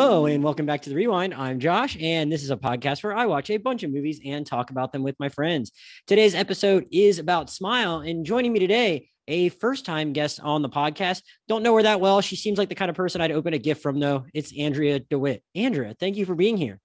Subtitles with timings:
[0.00, 1.34] Hello, and welcome back to the Rewind.
[1.34, 4.46] I'm Josh, and this is a podcast where I watch a bunch of movies and
[4.46, 5.72] talk about them with my friends.
[6.06, 10.68] Today's episode is about Smile, and joining me today, a first time guest on the
[10.68, 11.22] podcast.
[11.48, 12.20] Don't know her that well.
[12.20, 14.24] She seems like the kind of person I'd open a gift from, though.
[14.32, 15.42] It's Andrea DeWitt.
[15.56, 16.78] Andrea, thank you for being here.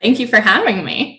[0.00, 1.17] Thank you for having me.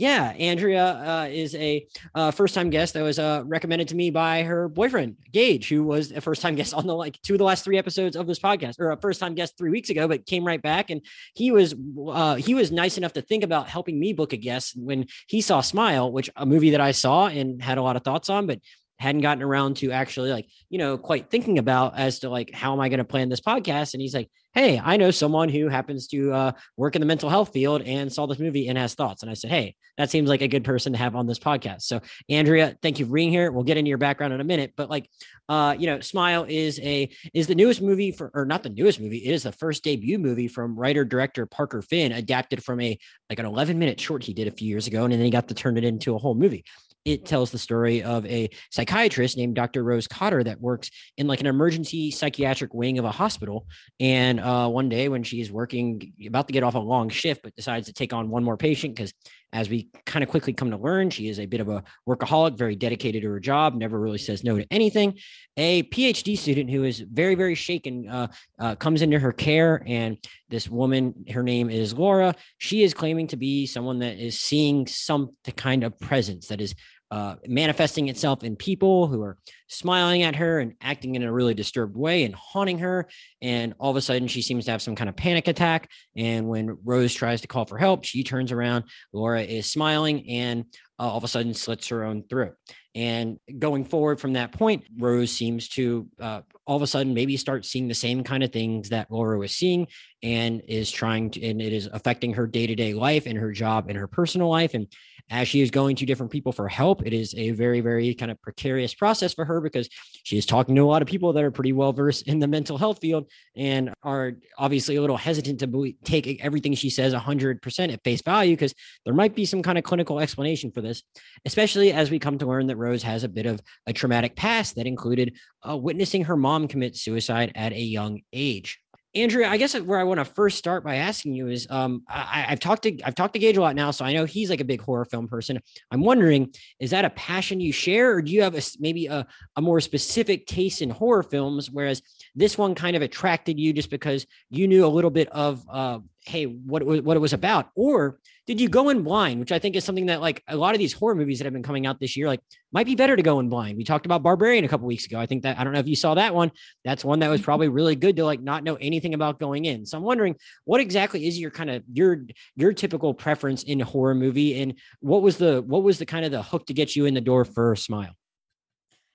[0.00, 4.44] Yeah, Andrea uh, is a uh, first-time guest that was uh, recommended to me by
[4.44, 7.64] her boyfriend Gage, who was a first-time guest on the like two of the last
[7.64, 10.62] three episodes of this podcast, or a first-time guest three weeks ago, but came right
[10.62, 10.88] back.
[10.88, 11.02] And
[11.34, 11.74] he was
[12.08, 15.42] uh, he was nice enough to think about helping me book a guest when he
[15.42, 18.46] saw Smile, which a movie that I saw and had a lot of thoughts on,
[18.46, 18.60] but
[19.00, 22.72] hadn't gotten around to actually like you know quite thinking about as to like how
[22.72, 23.94] am i going to plan this podcast?
[23.94, 27.30] And he's like hey i know someone who happens to uh, work in the mental
[27.30, 29.22] health field and saw this movie and has thoughts.
[29.22, 31.82] And i said hey that seems like a good person to have on this podcast.
[31.82, 33.50] So andrea thank you for being here.
[33.50, 35.08] We'll get into your background in a minute but like
[35.48, 39.00] uh you know smile is a is the newest movie for or not the newest
[39.00, 42.98] movie it is the first debut movie from writer director parker finn adapted from a
[43.30, 45.48] like an 11 minute short he did a few years ago and then he got
[45.48, 46.64] to turn it into a whole movie
[47.04, 49.82] it tells the story of a psychiatrist named Dr.
[49.82, 53.66] Rose Cotter that works in like an emergency psychiatric wing of a hospital.
[53.98, 57.56] And uh, one day when she's working, about to get off a long shift, but
[57.56, 59.14] decides to take on one more patient because
[59.52, 62.56] as we kind of quickly come to learn, she is a bit of a workaholic,
[62.56, 65.18] very dedicated to her job, never really says no to anything.
[65.56, 68.28] A PhD student who is very, very shaken uh,
[68.58, 69.82] uh, comes into her care.
[69.86, 74.38] And this woman, her name is Laura, she is claiming to be someone that is
[74.38, 76.74] seeing some kind of presence that is
[77.10, 81.54] uh, manifesting itself in people who are smiling at her and acting in a really
[81.54, 83.08] disturbed way and haunting her.
[83.42, 85.90] And all of a sudden, she seems to have some kind of panic attack.
[86.16, 88.84] And when Rose tries to call for help, she turns around.
[89.12, 90.64] Laura is smiling and
[90.98, 92.54] uh, all of a sudden slits her own throat.
[92.94, 97.36] And going forward from that point, Rose seems to uh, all of a sudden maybe
[97.36, 99.86] start seeing the same kind of things that Laura was seeing
[100.22, 103.52] and is trying to, and it is affecting her day to day life and her
[103.52, 104.74] job and her personal life.
[104.74, 104.88] And
[105.30, 108.32] as she is going to different people for help, it is a very, very kind
[108.32, 109.88] of precarious process for her because
[110.24, 112.48] she is talking to a lot of people that are pretty well versed in the
[112.48, 117.92] mental health field and are obviously a little hesitant to take everything she says 100%
[117.92, 118.74] at face value because
[119.04, 121.04] there might be some kind of clinical explanation for this,
[121.44, 124.76] especially as we come to learn that Rose has a bit of a traumatic past
[124.76, 125.36] that included
[125.68, 128.80] uh, witnessing her mom commit suicide at a young age.
[129.12, 132.42] Andrea, I guess where I want to first start by asking you is, um, I,
[132.42, 134.60] have talked to I've talked to Gage a lot now, so I know he's like
[134.60, 135.58] a big horror film person.
[135.90, 139.26] I'm wondering, is that a passion you share, or do you have a maybe a,
[139.56, 142.02] a more specific taste in horror films, whereas
[142.36, 145.98] this one kind of attracted you just because you knew a little bit of uh,
[146.24, 149.38] hey, what it was, what it was about, or did you go in blind?
[149.38, 151.52] Which I think is something that like a lot of these horror movies that have
[151.52, 152.40] been coming out this year, like
[152.72, 153.78] might be better to go in blind.
[153.78, 155.20] We talked about Barbarian a couple weeks ago.
[155.20, 156.50] I think that I don't know if you saw that one.
[156.84, 159.86] That's one that was probably really good to like not know anything about going in.
[159.86, 160.34] So I'm wondering
[160.64, 162.24] what exactly is your kind of your
[162.56, 166.32] your typical preference in horror movie, and what was the what was the kind of
[166.32, 168.16] the hook to get you in the door for a Smile?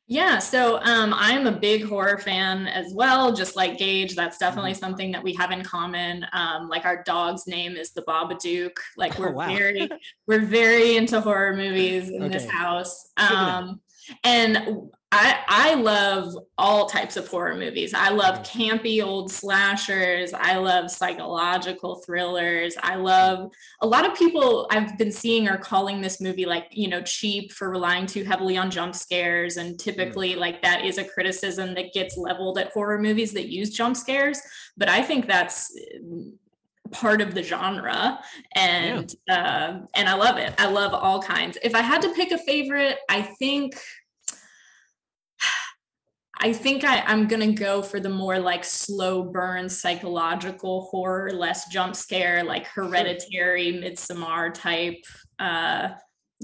[0.08, 4.16] Yeah, so um, I'm a big horror fan as well, just like Gage.
[4.16, 4.80] That's definitely mm-hmm.
[4.80, 6.28] something that we have in common.
[6.32, 8.78] Um, like our dog's name is the Babadook.
[8.98, 9.48] Like we're oh, wow.
[9.48, 9.90] very,
[10.28, 12.34] we're very into horror movies in okay.
[12.34, 13.10] this house.
[13.18, 13.82] Um,
[14.24, 17.94] and I I love all types of horror movies.
[17.94, 20.34] I love campy old slashers.
[20.34, 22.76] I love psychological thrillers.
[22.82, 23.52] I love
[23.82, 27.52] a lot of people I've been seeing are calling this movie like, you know, cheap
[27.52, 30.38] for relying too heavily on jump scares and typically mm.
[30.38, 34.42] like that is a criticism that gets leveled at horror movies that use jump scares,
[34.76, 35.74] but I think that's
[36.92, 38.20] part of the genre
[38.56, 39.36] and yeah.
[39.36, 40.54] uh, and I love it.
[40.58, 41.58] I love all kinds.
[41.64, 43.76] If I had to pick a favorite, I think
[46.38, 51.68] I think I, am gonna go for the more like slow burn psychological horror, less
[51.70, 55.04] jump scare, like hereditary, Midsommar type
[55.40, 55.90] uh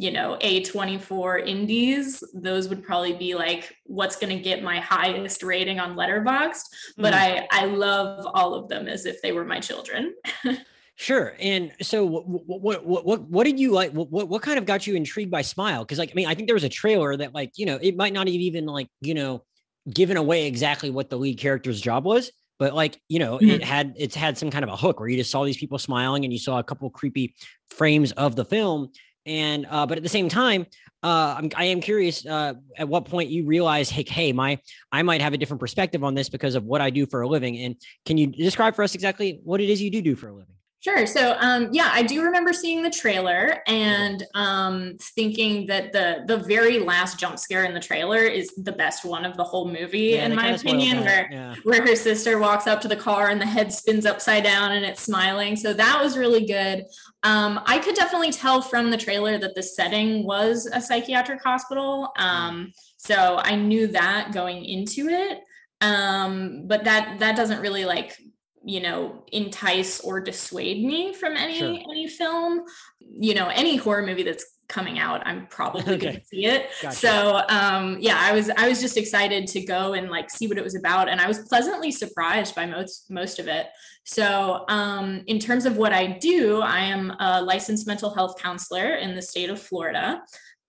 [0.02, 5.44] you know a24 indies those would probably be like what's going to get my highest
[5.44, 6.64] rating on letterboxd
[6.98, 7.18] but mm.
[7.18, 10.14] i i love all of them as if they were my children
[10.98, 11.34] Sure.
[11.40, 13.92] And so what, what, what, what, what did you like?
[13.92, 15.84] What, what kind of got you intrigued by Smile?
[15.84, 17.98] Cause like, I mean, I think there was a trailer that like, you know, it
[17.98, 19.44] might not even like, you know,
[19.92, 23.50] given away exactly what the lead character's job was, but like, you know, mm-hmm.
[23.50, 25.80] it had, it's had some kind of a hook where you just saw these people
[25.80, 27.34] smiling and you saw a couple creepy
[27.72, 28.92] frames of the film
[29.26, 30.66] and uh, but at the same time,
[31.04, 34.60] uh, I'm, I am curious uh, at what point you realize, hey, hey, my
[34.92, 37.28] I might have a different perspective on this because of what I do for a
[37.28, 37.58] living.
[37.58, 37.76] And
[38.06, 40.56] can you describe for us exactly what it is you do do for a living?
[40.82, 41.06] Sure.
[41.06, 46.38] So, um, yeah, I do remember seeing the trailer and um, thinking that the the
[46.38, 50.16] very last jump scare in the trailer is the best one of the whole movie,
[50.16, 51.02] yeah, in my opinion.
[51.02, 51.56] Where yeah.
[51.66, 54.84] where her sister walks up to the car and the head spins upside down and
[54.84, 55.56] it's smiling.
[55.56, 56.86] So that was really good.
[57.22, 62.12] Um, I could definitely tell from the trailer that the setting was a psychiatric hospital.
[62.18, 65.42] Um, so I knew that going into it.
[65.82, 68.18] Um, but that that doesn't really like
[68.64, 71.70] you know entice or dissuade me from any sure.
[71.70, 72.64] any film
[73.00, 75.98] you know any horror movie that's coming out i'm probably okay.
[75.98, 76.96] going to see it gotcha.
[76.96, 80.58] so um yeah i was i was just excited to go and like see what
[80.58, 83.68] it was about and i was pleasantly surprised by most most of it
[84.06, 88.96] so um in terms of what i do i am a licensed mental health counselor
[88.96, 90.22] in the state of florida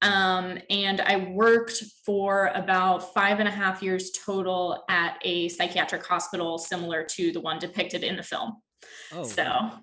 [0.03, 6.05] um, and I worked for about five and a half years total at a psychiatric
[6.05, 8.57] hospital similar to the one depicted in the film.
[9.13, 9.23] Oh.
[9.23, 9.81] So well,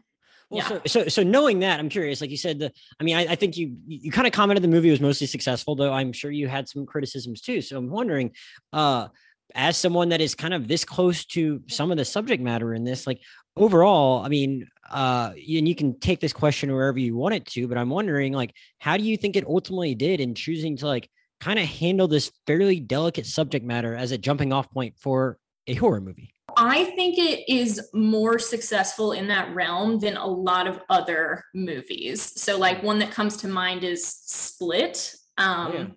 [0.52, 0.68] yeah.
[0.68, 2.22] so, so, so knowing that, I'm curious.
[2.22, 4.68] Like you said, the I mean, I, I think you you kind of commented the
[4.68, 7.62] movie was mostly successful, though I'm sure you had some criticisms too.
[7.62, 8.32] So I'm wondering,
[8.74, 9.08] uh,
[9.56, 12.84] as someone that is kind of this close to some of the subject matter in
[12.84, 13.22] this, like
[13.56, 17.68] overall, I mean, uh, and you can take this question wherever you want it to,
[17.68, 21.10] but I'm wondering, like, how do you think it ultimately did in choosing to like
[21.40, 25.38] kind of handle this fairly delicate subject matter as a jumping off point for
[25.68, 26.34] a horror movie?
[26.58, 32.22] I think it is more successful in that realm than a lot of other movies.
[32.42, 35.16] So, like, one that comes to mind is Split.
[35.38, 35.88] Um, oh, yeah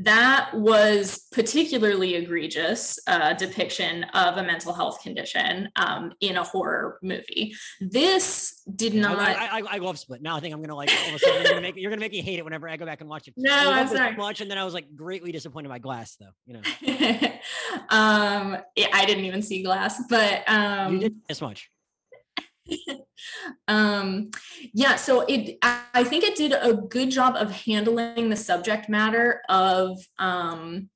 [0.00, 6.98] that was particularly egregious uh, depiction of a mental health condition um, in a horror
[7.02, 7.54] movie.
[7.80, 9.18] This did not.
[9.18, 10.22] I, I, I, love Split.
[10.22, 12.00] Now I think I'm gonna like all of a sudden you're gonna make you're gonna
[12.00, 13.34] make me hate it whenever I go back and watch it.
[13.50, 14.16] No, I am sorry.
[14.16, 16.30] Much, and then I was like greatly disappointed by Glass, though.
[16.46, 16.60] You know.
[17.90, 21.70] um, yeah, I didn't even see Glass, but um, you did as much.
[23.68, 24.30] um,
[24.72, 29.42] yeah, so it I think it did a good job of handling the subject matter
[29.48, 30.88] of um,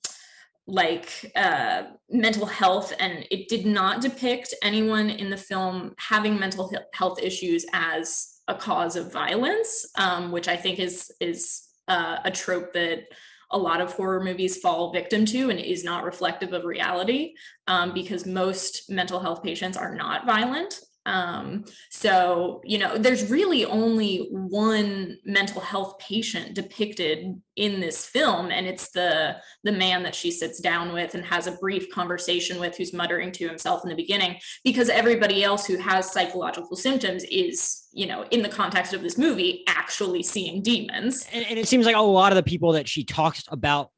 [0.66, 6.72] like uh, mental health, and it did not depict anyone in the film having mental
[6.94, 12.30] health issues as a cause of violence, um, which I think is is uh, a
[12.30, 13.04] trope that
[13.50, 17.34] a lot of horror movies fall victim to and is not reflective of reality
[17.68, 23.64] um, because most mental health patients are not violent um, so, you know, there's really
[23.64, 30.14] only one mental health patient depicted in this film, and it's the the man that
[30.14, 33.90] she sits down with and has a brief conversation with, who's muttering to himself in
[33.90, 38.94] the beginning, because everybody else who has psychological symptoms is, you know, in the context
[38.94, 41.26] of this movie, actually seeing demons.
[41.32, 43.90] And, and it seems like a lot of the people that she talks about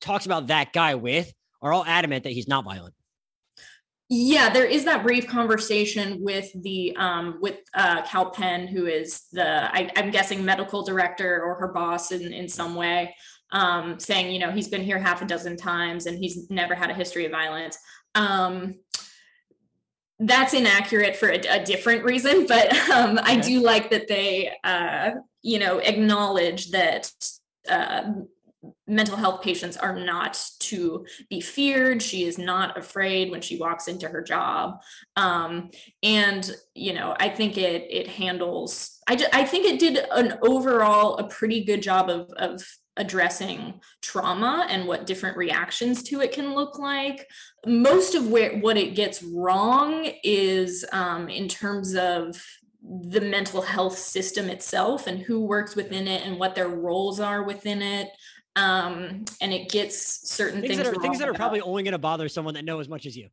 [0.00, 2.94] talks about that guy with are all adamant that he's not violent
[4.14, 9.22] yeah there is that brief conversation with the um, with uh, Kal Penn who is
[9.32, 13.16] the I, am guessing medical director or her boss in in some way
[13.52, 16.90] um, saying you know he's been here half a dozen times and he's never had
[16.90, 17.78] a history of violence.
[18.14, 18.74] Um,
[20.18, 25.12] that's inaccurate for a, a different reason but um, i do like that they uh,
[25.40, 27.10] you know acknowledge that
[27.68, 28.02] uh,
[28.86, 32.02] mental health patients are not to be feared.
[32.02, 34.82] She is not afraid when she walks into her job.
[35.16, 35.70] Um,
[36.02, 40.38] and you know i think it it handles i just, i think it did an
[40.42, 42.62] overall a pretty good job of of
[42.96, 47.26] addressing trauma and what different reactions to it can look like.
[47.66, 52.42] Most of where what it gets wrong is um, in terms of
[52.82, 57.44] the mental health system itself and who works within it and what their roles are
[57.44, 58.08] within it
[58.56, 61.92] um, and it gets certain things, things that are things that are probably only going
[61.92, 63.28] to bother someone that know as much as you.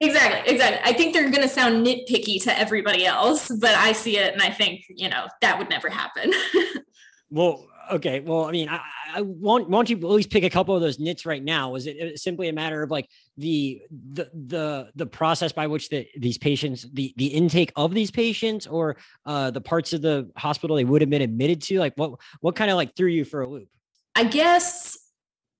[0.00, 0.80] Exactly, exactly.
[0.84, 4.42] I think they're going to sound nitpicky to everybody else, but I see it and
[4.42, 6.32] I think you know that would never happen.
[7.30, 8.20] well, okay.
[8.20, 8.80] Well, I mean, I,
[9.14, 11.70] I want want you at least pick a couple of those nits right now.
[11.70, 16.06] Was it simply a matter of like the the the the process by which the
[16.18, 20.74] these patients the the intake of these patients or uh the parts of the hospital
[20.74, 21.78] they would have been admitted to?
[21.78, 23.68] Like what what kind of like threw you for a loop?
[24.14, 24.98] I guess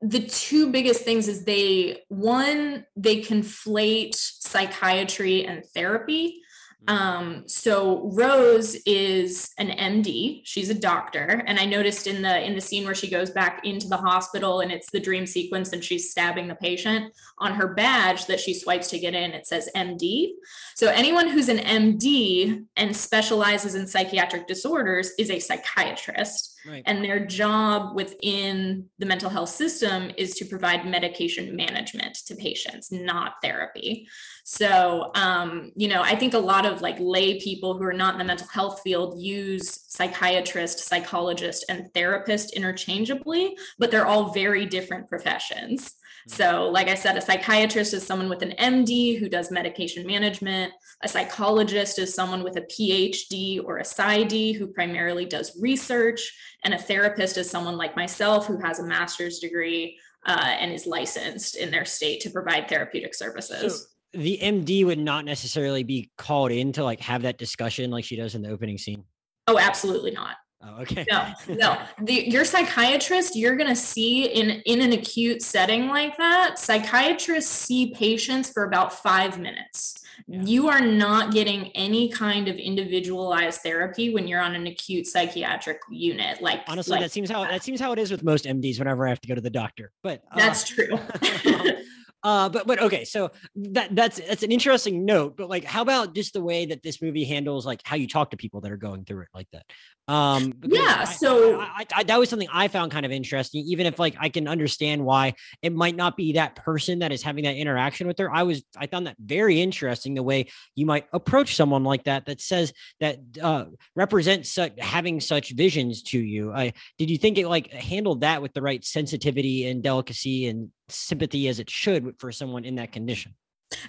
[0.00, 6.40] the two biggest things is they one they conflate psychiatry and therapy.
[6.86, 6.98] Mm-hmm.
[6.98, 11.42] um, so rose is an md she's a doctor.
[11.46, 14.60] And i noticed in the in the scene where she goes back into the hospital
[14.60, 18.52] and it's the dream sequence and she's stabbing the patient on her badge that she
[18.52, 20.32] swipes to get in it says md
[20.74, 26.82] so anyone who's an md and specializes in psychiatric disorders is a psychiatrist Right.
[26.86, 32.90] And their job within the mental health system is to provide medication management to patients,
[32.90, 34.08] not therapy.
[34.44, 38.14] So, um, you know, I think a lot of like lay people who are not
[38.14, 44.66] in the mental health field use psychiatrist, psychologist, and therapist interchangeably, but they're all very
[44.66, 45.94] different professions.
[46.26, 50.72] So, like I said, a psychiatrist is someone with an MD who does medication management.
[51.02, 56.32] A psychologist is someone with a PhD or a PsyD who primarily does research.
[56.64, 60.86] And a therapist is someone like myself who has a master's degree uh, and is
[60.86, 63.88] licensed in their state to provide therapeutic services.
[64.12, 68.04] So the MD would not necessarily be called in to like have that discussion like
[68.04, 69.04] she does in the opening scene.
[69.46, 70.36] Oh, absolutely not.
[70.66, 71.04] Oh, okay.
[71.10, 71.78] No, no.
[72.02, 77.50] The, your psychiatrist, you're going to see in in an acute setting like that, psychiatrists
[77.50, 80.00] see patients for about five minutes.
[80.26, 80.42] Yeah.
[80.42, 85.80] You are not getting any kind of individualized therapy when you're on an acute psychiatric
[85.90, 86.40] unit.
[86.40, 89.06] Like honestly, like that seems how that seems how it is with most MDs whenever
[89.06, 89.92] I have to go to the doctor.
[90.02, 90.98] But uh, that's true.
[92.24, 95.36] uh, but but okay, so that that's that's an interesting note.
[95.36, 98.30] But like, how about just the way that this movie handles like how you talk
[98.30, 99.66] to people that are going through it like that?
[100.08, 100.98] Um, yeah.
[101.00, 103.64] I, so I, I, that was something I found kind of interesting.
[103.66, 107.22] Even if like I can understand why it might not be that person that is
[107.22, 108.32] having that interaction with her.
[108.32, 112.24] I was I found that very interesting the way you might approach someone like that
[112.24, 113.66] that says that uh,
[113.96, 116.54] represents such, having such visions to you.
[116.54, 120.70] I did you think it like handled that with the right sensitivity and delicacy and
[120.88, 123.34] sympathy as it should for someone in that condition?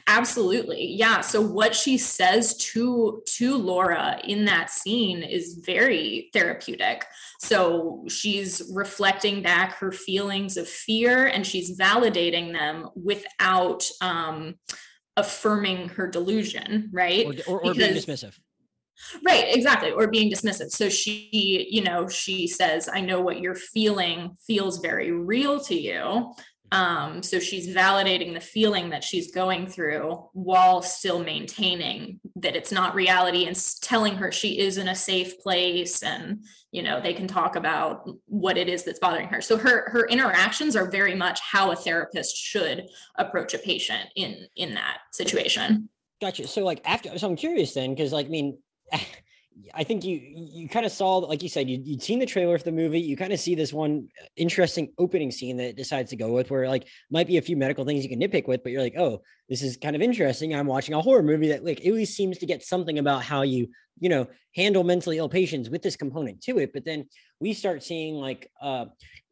[0.07, 0.85] Absolutely.
[0.93, 1.21] Yeah.
[1.21, 7.05] So what she says to to Laura in that scene is very therapeutic.
[7.39, 14.55] So she's reflecting back her feelings of fear and she's validating them without um
[15.17, 17.25] affirming her delusion, right?
[17.47, 18.37] Or, or, or being dismissive.
[19.25, 19.91] Right, exactly.
[19.91, 20.71] Or being dismissive.
[20.71, 25.75] So she, you know, she says, I know what you're feeling feels very real to
[25.75, 26.33] you.
[26.71, 32.71] Um, so she's validating the feeling that she's going through while still maintaining that it's
[32.71, 37.13] not reality and telling her she is in a safe place and you know they
[37.13, 39.41] can talk about what it is that's bothering her.
[39.41, 44.47] So her her interactions are very much how a therapist should approach a patient in
[44.55, 45.89] in that situation.
[46.19, 46.47] Gotcha.
[46.47, 48.57] So like after so I'm curious then because like I mean
[49.73, 52.57] I think you you kind of saw, like you said, you, you'd seen the trailer
[52.57, 52.99] for the movie.
[52.99, 56.67] You kind of see this one interesting opening scene that decides to go with, where
[56.67, 59.21] like might be a few medical things you can nitpick with, but you're like, oh,
[59.47, 60.53] this is kind of interesting.
[60.53, 63.43] I'm watching a horror movie that like at least seems to get something about how
[63.43, 63.69] you
[63.99, 66.73] you know handle mentally ill patients with this component to it.
[66.73, 67.07] But then
[67.39, 68.85] we start seeing like uh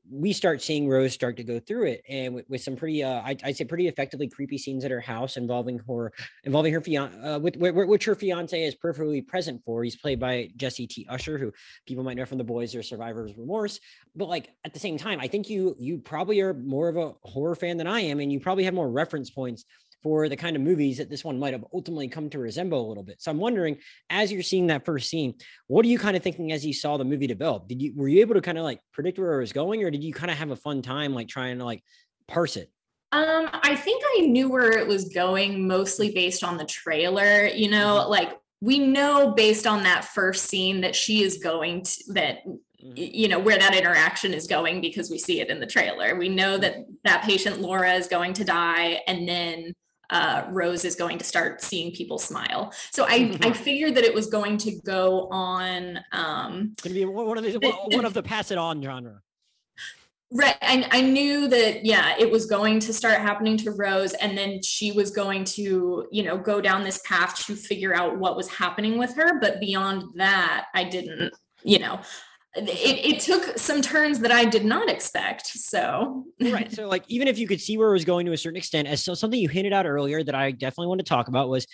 [0.09, 3.21] we start seeing Rose start to go through it, and with, with some pretty, uh,
[3.21, 6.11] I, would say, pretty effectively creepy scenes at her house involving her,
[6.43, 9.83] involving her fiance, uh, with, with, which her fiance is perfectly present for.
[9.83, 11.07] He's played by Jesse T.
[11.09, 11.51] Usher, who
[11.87, 13.79] people might know from The Boys or Survivor's Remorse.
[14.15, 17.13] But like at the same time, I think you you probably are more of a
[17.23, 19.65] horror fan than I am, and you probably have more reference points
[20.03, 22.87] for the kind of movies that this one might have ultimately come to resemble a
[22.87, 23.21] little bit.
[23.21, 23.77] So I'm wondering,
[24.09, 25.33] as you're seeing that first scene,
[25.67, 27.67] what are you kind of thinking as you saw the movie develop?
[27.67, 29.89] Did you were you able to kind of like predict where it was going, or
[29.89, 31.83] did you kind of have a fun time like trying to like
[32.27, 32.69] parse it?
[33.11, 37.45] Um, I think I knew where it was going mostly based on the trailer.
[37.45, 38.09] You know, mm-hmm.
[38.09, 38.33] like
[38.63, 42.93] we know based on that first scene that she is going to that mm-hmm.
[42.95, 46.29] you know where that interaction is going because we see it in the trailer we
[46.29, 49.73] know that that patient laura is going to die and then
[50.09, 52.73] uh, Rose is going to start seeing people smile.
[52.91, 55.99] So I, I figured that it was going to go on.
[56.11, 59.21] Um, going to be one of the, one of the pass it on genre.
[60.35, 60.55] Right.
[60.63, 64.13] I, I knew that, yeah, it was going to start happening to Rose.
[64.13, 68.17] And then she was going to, you know, go down this path to figure out
[68.17, 69.39] what was happening with her.
[69.39, 72.01] But beyond that, I didn't, you know,
[72.55, 75.47] it, it took some turns that I did not expect.
[75.47, 76.71] So right.
[76.71, 78.87] So like even if you could see where it was going to a certain extent,
[78.87, 81.65] as so something you hinted out earlier that I definitely want to talk about was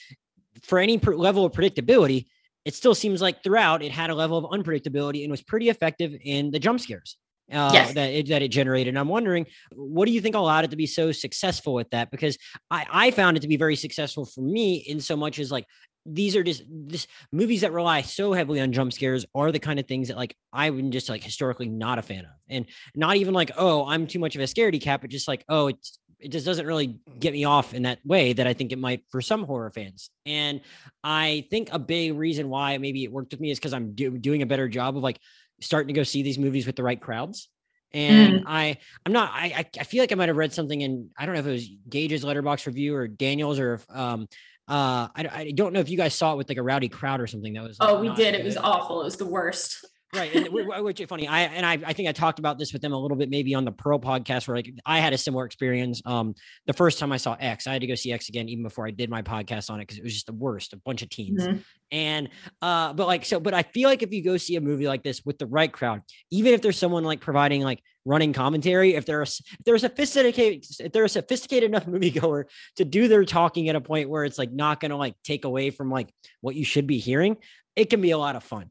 [0.64, 2.26] for any per- level of predictability,
[2.66, 6.16] it still seems like throughout it had a level of unpredictability and was pretty effective
[6.24, 7.18] in the jump scares.
[7.52, 7.94] Uh, yes.
[7.96, 8.90] that it that it generated.
[8.90, 12.12] And I'm wondering, what do you think allowed it to be so successful with that?
[12.12, 12.38] Because
[12.70, 15.66] I, I found it to be very successful for me in so much as like
[16.14, 19.80] these are just this movies that rely so heavily on jump scares are the kind
[19.80, 22.32] of things that like I'm just like historically not a fan of.
[22.50, 25.46] And not even like, oh, I'm too much of a scaredy cat, but just like,
[25.48, 28.72] oh, it's it just doesn't really get me off in that way that I think
[28.72, 30.10] it might for some horror fans.
[30.26, 30.62] And
[31.04, 34.18] I think a big reason why maybe it worked with me is because I'm do-
[34.18, 35.20] doing a better job of like
[35.62, 37.50] starting to go see these movies with the right crowds.
[37.92, 38.44] And mm.
[38.46, 39.32] I, I'm not.
[39.34, 41.10] I, I feel like I might have read something in.
[41.18, 44.28] I don't know if it was Gage's Letterboxd review or Daniel's or if, um,
[44.70, 47.20] uh, I, I don't know if you guys saw it with like a rowdy crowd
[47.20, 47.54] or something.
[47.54, 47.78] That was.
[47.80, 48.34] Oh, we did.
[48.34, 48.36] Good.
[48.36, 49.02] It was awful.
[49.02, 49.86] It was the worst.
[50.16, 50.48] right and
[50.84, 53.00] which is funny i and I, I think i talked about this with them a
[53.00, 56.34] little bit maybe on the pearl podcast where like i had a similar experience um
[56.66, 58.88] the first time i saw x i had to go see x again even before
[58.88, 61.10] i did my podcast on it because it was just the worst a bunch of
[61.10, 61.60] teens mm-hmm.
[61.92, 62.30] and
[62.64, 65.04] uh but like so but i feel like if you go see a movie like
[65.04, 69.06] this with the right crowd even if there's someone like providing like running commentary if
[69.06, 73.24] they're a, if they're a sophisticated if they're a sophisticated enough moviegoer to do their
[73.24, 76.56] talking at a point where it's like not gonna like take away from like what
[76.56, 77.38] you should be hearing
[77.76, 78.70] it can be a lot of fun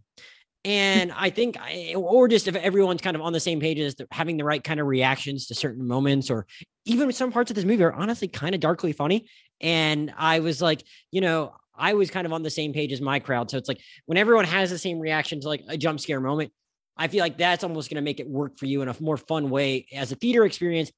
[0.64, 1.57] and I think,
[1.95, 4.80] or just if everyone's kind of on the same page as having the right kind
[4.80, 6.47] of reactions to certain moments, or
[6.85, 9.28] even some parts of this movie are honestly kind of darkly funny.
[9.61, 13.00] And I was like, you know, I was kind of on the same page as
[13.00, 13.50] my crowd.
[13.50, 16.52] So it's like when everyone has the same reaction to like a jump scare moment,
[16.99, 19.17] I feel like that's almost going to make it work for you in a more
[19.17, 20.90] fun way as a theater experience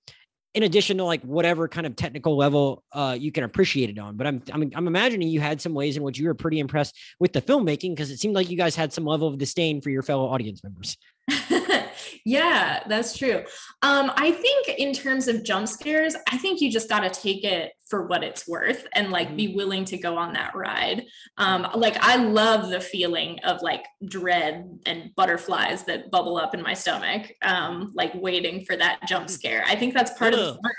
[0.55, 4.17] in addition to like whatever kind of technical level uh, you can appreciate it on.
[4.17, 6.97] But I'm, I'm I'm imagining you had some ways in which you were pretty impressed
[7.21, 9.91] with the filmmaking because it seemed like you guys had some level of disdain for
[9.91, 10.97] your fellow audience members.
[12.25, 13.45] yeah, that's true.
[13.83, 17.45] Um, I think in terms of jump scares, I think you just got to take
[17.45, 19.37] it for what it's worth and like mm-hmm.
[19.37, 21.05] be willing to go on that ride.
[21.39, 26.63] Um, like I love the feeling of like dread and butterflies that bubble up in
[26.63, 29.31] my stomach, um, like waiting for that jump mm.
[29.31, 29.65] scare.
[29.67, 30.41] I think that's part Ugh.
[30.41, 30.73] of the fun.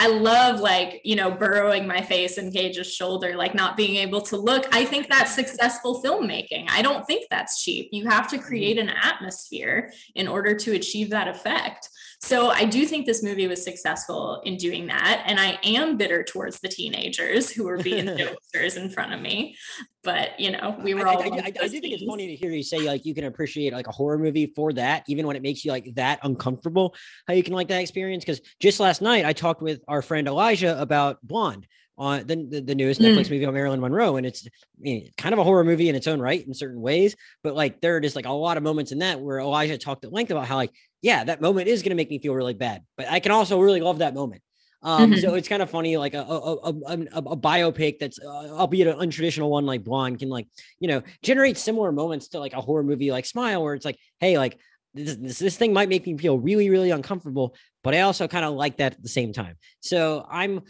[0.00, 4.20] I love like, you know, burrowing my face in Gage's shoulder, like not being able
[4.22, 4.66] to look.
[4.72, 6.66] I think that's successful filmmaking.
[6.70, 7.88] I don't think that's cheap.
[7.90, 8.46] You have to mm-hmm.
[8.46, 11.88] create an atmosphere in order to achieve that effect.
[12.20, 15.22] So I do think this movie was successful in doing that.
[15.26, 19.56] And I am bitter towards the teenagers who were being jokesters in front of me.
[20.02, 21.22] But you know, we were all.
[21.22, 23.24] I, I, I, I do think it's funny to hear you say like you can
[23.24, 26.94] appreciate like a horror movie for that, even when it makes you like that uncomfortable.
[27.26, 28.24] How you can like that experience?
[28.24, 31.66] Because just last night I talked with our friend Elijah about Blonde
[31.98, 33.32] on the, the, newest Netflix mm.
[33.32, 34.16] movie on Marilyn Monroe.
[34.16, 34.46] And it's
[34.86, 37.16] I kind of a horror movie in its own right in certain ways.
[37.42, 40.04] But like there are just like a lot of moments in that where Elijah talked
[40.04, 40.72] at length about how like
[41.02, 43.60] yeah, that moment is going to make me feel really bad, but I can also
[43.60, 44.42] really love that moment.
[44.82, 45.20] Um, mm-hmm.
[45.20, 48.86] so it's kind of funny, like a a, a, a, a biopic that's, uh, albeit
[48.86, 50.46] an untraditional one, like Blonde, can like
[50.78, 53.98] you know generate similar moments to like a horror movie like Smile, where it's like,
[54.20, 54.58] hey, like
[54.94, 58.44] this, this, this thing might make me feel really really uncomfortable, but I also kind
[58.44, 59.56] of like that at the same time.
[59.80, 60.62] So I'm,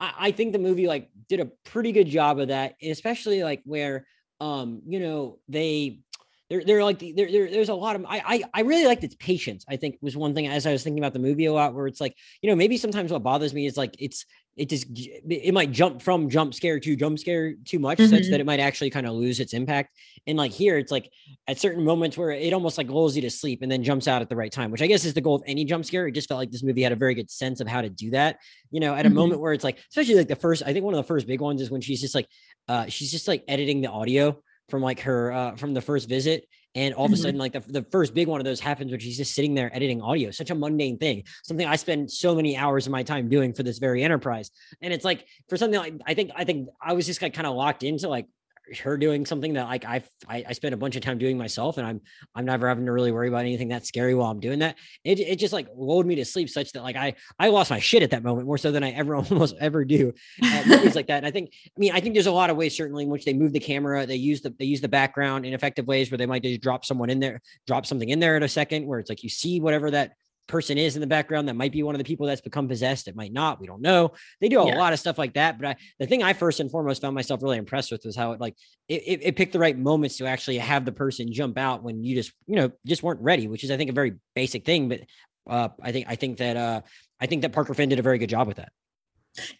[0.00, 3.62] I, I think the movie like did a pretty good job of that, especially like
[3.64, 4.06] where
[4.40, 6.00] um you know they
[6.50, 9.16] there, there like there, there, there's a lot of I, I I really liked its
[9.16, 9.64] patience.
[9.68, 11.86] I think was one thing as I was thinking about the movie a lot, where
[11.86, 14.26] it's like you know maybe sometimes what bothers me is like it's
[14.56, 18.14] it just it might jump from jump scare to jump scare too much mm-hmm.
[18.14, 21.10] such that it might actually kind of lose its impact and like here it's like
[21.48, 24.22] at certain moments where it almost like lulls you to sleep and then jumps out
[24.22, 26.12] at the right time which i guess is the goal of any jump scare it
[26.12, 28.38] just felt like this movie had a very good sense of how to do that
[28.70, 29.18] you know at a mm-hmm.
[29.18, 31.40] moment where it's like especially like the first i think one of the first big
[31.40, 32.28] ones is when she's just like
[32.68, 36.46] uh she's just like editing the audio from like her uh from the first visit
[36.74, 37.22] and all of a mm-hmm.
[37.22, 39.74] sudden, like the, the first big one of those happens when she's just sitting there
[39.74, 43.28] editing audio, such a mundane thing, something I spend so many hours of my time
[43.28, 44.50] doing for this very enterprise.
[44.82, 47.46] And it's like for something like I think I think I was just like kind
[47.46, 48.26] of locked into like
[48.82, 51.78] her doing something that like I've, I I spent a bunch of time doing myself,
[51.78, 52.00] and I'm
[52.34, 54.76] I'm never having to really worry about anything that scary while I'm doing that.
[55.04, 57.78] It it just like lulled me to sleep such that like I I lost my
[57.78, 61.08] shit at that moment more so than I ever almost ever do at movies like
[61.08, 61.18] that.
[61.18, 63.24] And I think I mean I think there's a lot of ways certainly in which
[63.24, 66.18] they move the camera, they use the they use the background in effective ways where
[66.18, 68.98] they might just drop someone in there, drop something in there at a second where
[68.98, 70.12] it's like you see whatever that
[70.46, 73.08] person is in the background that might be one of the people that's become possessed
[73.08, 74.76] it might not we don't know they do a yeah.
[74.76, 77.42] lot of stuff like that but I, the thing i first and foremost found myself
[77.42, 78.54] really impressed with was how it like
[78.88, 82.04] it, it, it, picked the right moments to actually have the person jump out when
[82.04, 84.88] you just you know just weren't ready which is i think a very basic thing
[84.88, 85.00] but
[85.48, 86.80] uh i think i think that uh
[87.20, 88.72] i think that parker finn did a very good job with that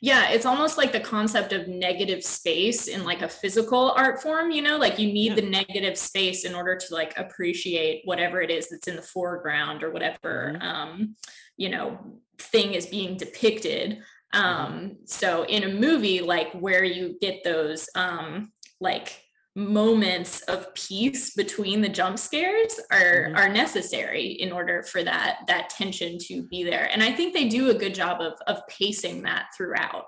[0.00, 4.50] yeah, it's almost like the concept of negative space in like a physical art form,
[4.50, 5.36] you know, like you need yeah.
[5.36, 9.82] the negative space in order to like appreciate whatever it is that's in the foreground
[9.82, 10.62] or whatever mm-hmm.
[10.62, 11.16] um,
[11.56, 11.98] you know,
[12.38, 13.98] thing is being depicted.
[14.34, 14.40] Mm-hmm.
[14.40, 19.23] Um, so in a movie like where you get those um like
[19.56, 23.36] moments of peace between the jump scares are mm-hmm.
[23.36, 26.88] are necessary in order for that that tension to be there.
[26.90, 30.06] And i think they do a good job of of pacing that throughout.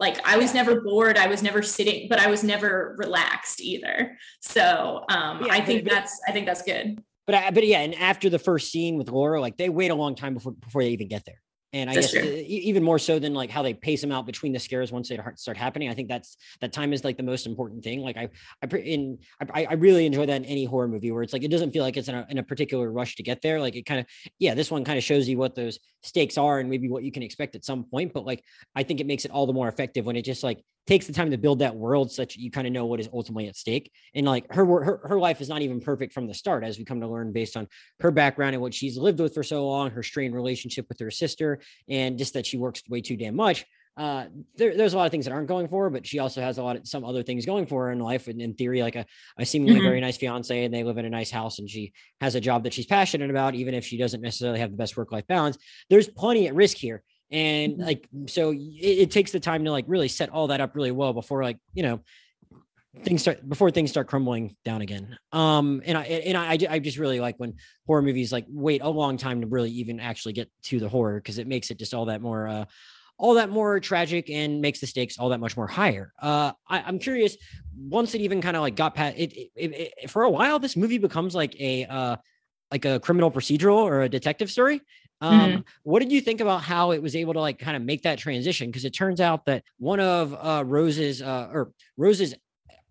[0.00, 4.16] Like i was never bored i was never sitting but i was never relaxed either.
[4.40, 7.02] So um yeah, i think but, that's i think that's good.
[7.26, 9.94] But I, but yeah and after the first scene with laura like they wait a
[9.94, 11.40] long time before before they even get there
[11.72, 14.52] and I that's guess even more so than like how they pace them out between
[14.52, 15.90] the scares once they start happening.
[15.90, 18.00] I think that's that time is like the most important thing.
[18.00, 18.30] Like I,
[18.62, 19.18] I in
[19.52, 21.82] I, I really enjoy that in any horror movie where it's like it doesn't feel
[21.82, 23.60] like it's in a, in a particular rush to get there.
[23.60, 24.06] Like it kind of
[24.38, 27.12] yeah, this one kind of shows you what those stakes are and maybe what you
[27.12, 28.14] can expect at some point.
[28.14, 28.42] But like
[28.74, 31.12] I think it makes it all the more effective when it just like takes the
[31.12, 33.92] time to build that world such you kind of know what is ultimately at stake.
[34.14, 36.84] And like her, her her life is not even perfect from the start, as we
[36.84, 37.68] come to learn based on
[38.00, 41.10] her background and what she's lived with for so long, her strained relationship with her
[41.10, 43.66] sister, and just that she works way too damn much.
[43.98, 46.40] Uh, there, there's a lot of things that aren't going for her, but she also
[46.40, 48.28] has a lot of some other things going for her in life.
[48.28, 49.04] And in theory, like a,
[49.38, 49.88] a seemingly mm-hmm.
[49.88, 52.64] very nice fiance, and they live in a nice house, and she has a job
[52.64, 55.58] that she's passionate about, even if she doesn't necessarily have the best work life balance.
[55.90, 57.82] There's plenty at risk here and mm-hmm.
[57.82, 60.90] like so it, it, takes the time to like really set all that up really
[60.90, 62.00] well before like you know
[63.04, 66.98] things start before things start crumbling down again um and i and i i just
[66.98, 67.54] really like when
[67.86, 71.16] horror movies like wait a long time to really even actually get to the horror
[71.16, 72.64] because it makes it just all that more uh
[73.18, 76.12] all that more tragic and makes the stakes all that much more higher.
[76.22, 77.36] Uh, I, am curious.
[77.76, 80.58] Once it even kind of like got past it, it, it, it, for a while,
[80.58, 82.16] this movie becomes like a uh,
[82.70, 84.80] like a criminal procedural or a detective story,
[85.20, 85.60] um, mm-hmm.
[85.82, 88.18] What did you think about how it was able to like kind of make that
[88.18, 88.68] transition?
[88.68, 92.34] Because it turns out that one of uh, Rose's uh, or Rose's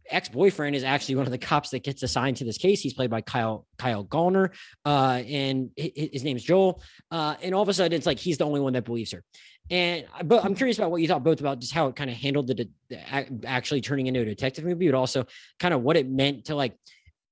[0.09, 2.81] ex-boyfriend is actually one of the cops that gets assigned to this case.
[2.81, 4.51] He's played by Kyle Kyle Gallner,
[4.85, 6.81] uh, and his, name's Joel.
[7.11, 9.23] Uh, and all of a sudden, it's like he's the only one that believes her.
[9.69, 12.15] And but I'm curious about what you thought both about just how it kind of
[12.15, 15.25] handled the, the actually turning into a detective movie, but also
[15.59, 16.73] kind of what it meant to like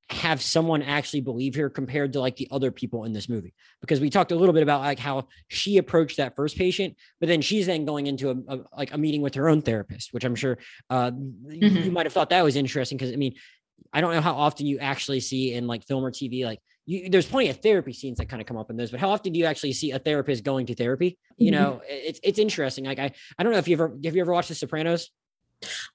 [0.09, 3.99] have someone actually believe her compared to like the other people in this movie because
[3.99, 7.41] we talked a little bit about like how she approached that first patient but then
[7.41, 10.35] she's then going into a, a like a meeting with her own therapist which i'm
[10.35, 10.59] sure
[10.91, 11.51] uh, mm-hmm.
[11.51, 13.33] you, you might have thought that was interesting because i mean
[13.93, 17.09] i don't know how often you actually see in like film or tv like you,
[17.09, 19.33] there's plenty of therapy scenes that kind of come up in those, but how often
[19.33, 21.17] do you actually see a therapist going to therapy?
[21.35, 21.63] You mm-hmm.
[21.63, 22.85] know, it's it's interesting.
[22.85, 25.09] Like I I don't know if you ever have you ever watched The Sopranos?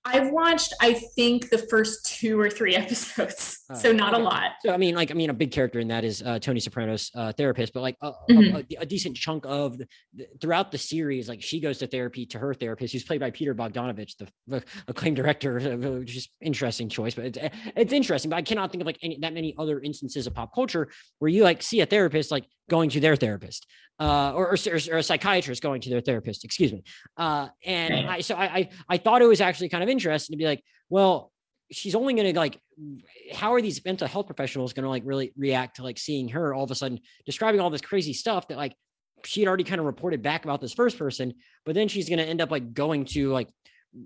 [0.05, 4.23] I've watched, I think, the first two or three episodes, uh, so not okay.
[4.23, 4.51] a lot.
[4.65, 7.11] So I mean, like, I mean, a big character in that is uh, Tony Soprano's
[7.15, 8.57] uh, therapist, but like a, mm-hmm.
[8.57, 12.27] a, a, decent chunk of the, the, throughout the series, like she goes to therapy
[12.27, 16.89] to her therapist, who's played by Peter Bogdanovich, the, the acclaimed director, which is interesting
[16.89, 17.39] choice, but it's
[17.77, 18.31] it's interesting.
[18.31, 21.29] But I cannot think of like any that many other instances of pop culture where
[21.29, 23.67] you like see a therapist like going to their therapist
[24.01, 24.57] uh, or, or,
[24.91, 26.83] or, a psychiatrist going to their therapist, excuse me.
[27.19, 30.39] Uh, and I, so I, I, I thought it was actually kind of interesting to
[30.39, 31.33] be like, well,
[31.71, 32.61] she's only going to like,
[33.33, 36.55] how are these mental health professionals going to like really react to like seeing her
[36.55, 38.75] all of a sudden describing all this crazy stuff that like
[39.25, 42.19] she had already kind of reported back about this first person, but then she's going
[42.19, 43.49] to end up like going to like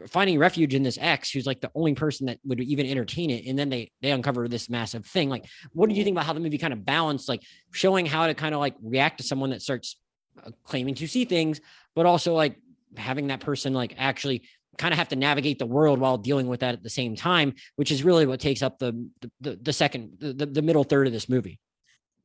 [0.09, 3.45] finding refuge in this ex who's like the only person that would even entertain it
[3.47, 5.29] and then they they uncover this massive thing.
[5.29, 8.27] Like what do you think about how the movie kind of balanced like showing how
[8.27, 9.97] to kind of like react to someone that starts
[10.45, 11.61] uh, claiming to see things
[11.95, 12.57] but also like
[12.97, 14.43] having that person like actually
[14.79, 17.55] kind of have to navigate the world while dealing with that at the same time
[17.77, 19.09] which is really what takes up the
[19.41, 21.59] the, the second the, the middle third of this movie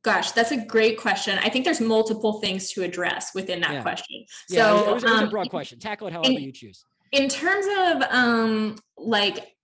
[0.02, 1.38] Gosh, that's a great question.
[1.42, 3.82] I think there's multiple things to address within that yeah.
[3.82, 4.24] question.
[4.48, 5.78] Yeah, so it was, it was um, a broad question.
[5.78, 9.54] Tackle it however in, you choose in terms of um like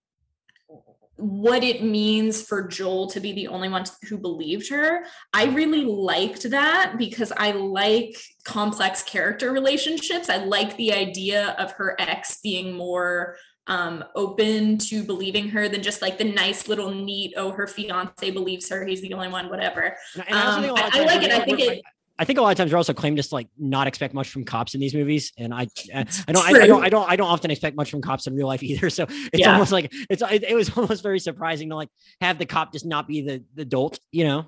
[1.16, 5.04] what it means for Joel to be the only one who believed her.
[5.32, 10.28] I really liked that because I like complex character relationships.
[10.28, 15.82] I like the idea of her ex being more um, open to believing her than
[15.82, 19.48] just like the nice little neat, oh, her fiance believes her, he's the only one,
[19.48, 19.96] whatever.
[20.16, 21.32] Um, I, I, like it.
[21.32, 21.82] I think it.
[22.18, 24.44] I think a lot of times we're also claimed to like not expect much from
[24.44, 27.28] cops in these movies, and I, I don't, I, I, don't, I don't, I don't
[27.28, 28.88] often expect much from cops in real life either.
[28.90, 29.52] So it's yeah.
[29.52, 33.06] almost like it's, it was almost very surprising to like have the cop just not
[33.06, 34.46] be the the dolt, you know?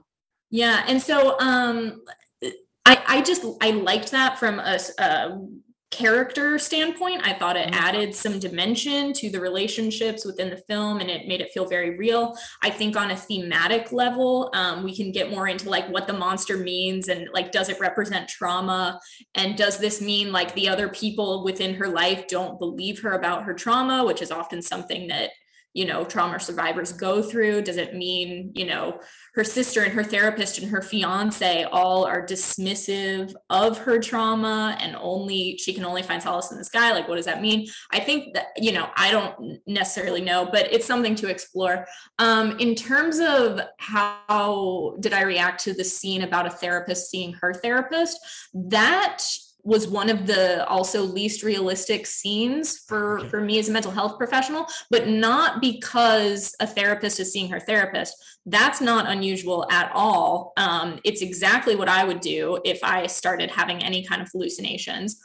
[0.51, 2.03] Yeah, and so um,
[2.87, 5.47] I, I just I liked that from a, a
[5.91, 7.83] character standpoint, I thought it mm-hmm.
[7.83, 11.97] added some dimension to the relationships within the film and it made it feel very
[11.97, 12.37] real.
[12.63, 16.13] I think on a thematic level, um, we can get more into like what the
[16.13, 19.01] monster means and like, does it represent trauma?
[19.35, 23.45] And does this mean like the other people within her life don't believe her about
[23.45, 25.31] her trauma, which is often something that
[25.79, 27.63] you know trauma survivors go through?
[27.63, 29.01] Does it mean you know
[29.35, 34.97] her sister and her therapist and her fiance all are dismissive of her trauma and
[34.99, 37.69] only she can only find solace in this guy like what does that mean?
[37.93, 41.87] I think that you know i don't necessarily know but it's something to explore.
[42.19, 47.35] Um, in terms of how did i react to the scene about a therapist seeing
[47.35, 48.19] her therapist
[48.53, 49.23] that
[49.69, 54.17] was one of the also least realistic scenes for for me as a mental health
[54.17, 58.15] professional but not because a therapist is seeing her therapist.
[58.47, 60.55] That's not unusual at all.
[60.57, 65.21] Um, it's exactly what i would do if i started having any kind of hallucinations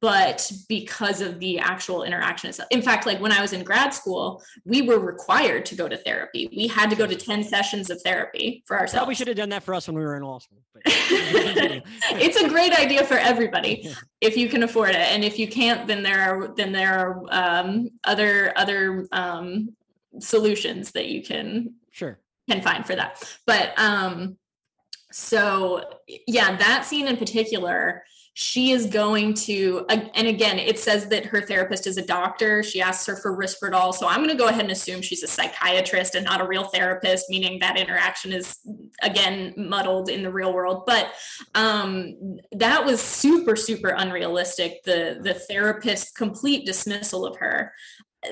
[0.00, 2.68] but because of the actual interaction itself.
[2.70, 5.96] In fact, like when I was in grad school, we were required to go to
[5.96, 6.48] therapy.
[6.54, 8.98] We had to go to 10 sessions of therapy for ourselves.
[8.98, 10.58] Probably should have done that for us when we were in law school.
[10.84, 14.96] it's a great idea for everybody if you can afford it.
[14.96, 19.74] And if you can't, then there are then there are um, other other um,
[20.18, 22.18] solutions that you can sure
[22.48, 23.22] can find for that.
[23.46, 24.36] But um
[25.12, 25.82] so
[26.26, 28.04] yeah, that scene in particular
[28.38, 32.62] she is going to and again it says that her therapist is a doctor.
[32.62, 35.26] She asks her for risperdal so i'm going to go ahead and assume she's a
[35.26, 38.58] psychiatrist and not a real therapist meaning that interaction is
[39.02, 40.84] again muddled in the real world.
[40.86, 41.12] But
[41.54, 47.72] um, that was super super unrealistic the the therapist complete dismissal of her.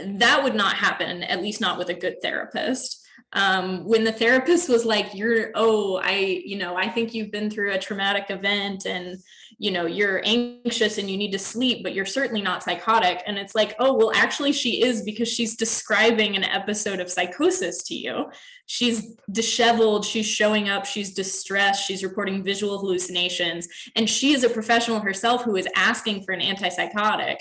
[0.05, 4.69] That would not happen at least not with a good therapist um, when the therapist
[4.69, 8.87] was like you're oh i you know i think you've been through a traumatic event
[8.87, 9.19] and
[9.59, 13.23] you know you're anxious and you need to sleep but you're certainly not psychotic.
[13.27, 17.83] And it's like oh well actually she is because she's describing an episode of psychosis
[17.85, 18.27] to you.
[18.67, 24.49] She's disheveled she's showing up she's distressed she's reporting visual hallucinations and she is a
[24.49, 27.37] professional herself who is asking for an antipsychotic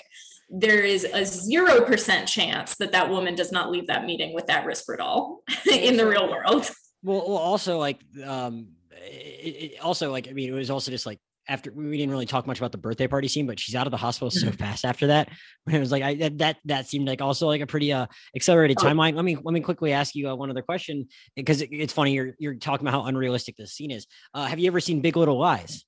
[0.55, 4.65] there is a 0% chance that that woman does not leave that meeting with that
[4.65, 5.37] Risperdal
[5.71, 6.69] in the real world.
[7.01, 11.07] Well, well also like, um, it, it also like, I mean, it was also just
[11.07, 13.87] like, after we didn't really talk much about the birthday party scene, but she's out
[13.87, 14.55] of the hospital so mm-hmm.
[14.55, 15.29] fast after that.
[15.67, 18.85] It was like I that that seemed like also like a pretty uh accelerated oh.
[18.85, 19.15] timeline.
[19.15, 22.13] Let me let me quickly ask you uh, one other question because it, it's funny
[22.13, 24.07] you're you're talking about how unrealistic this scene is.
[24.33, 25.83] Uh, have you ever seen Big Little Lies?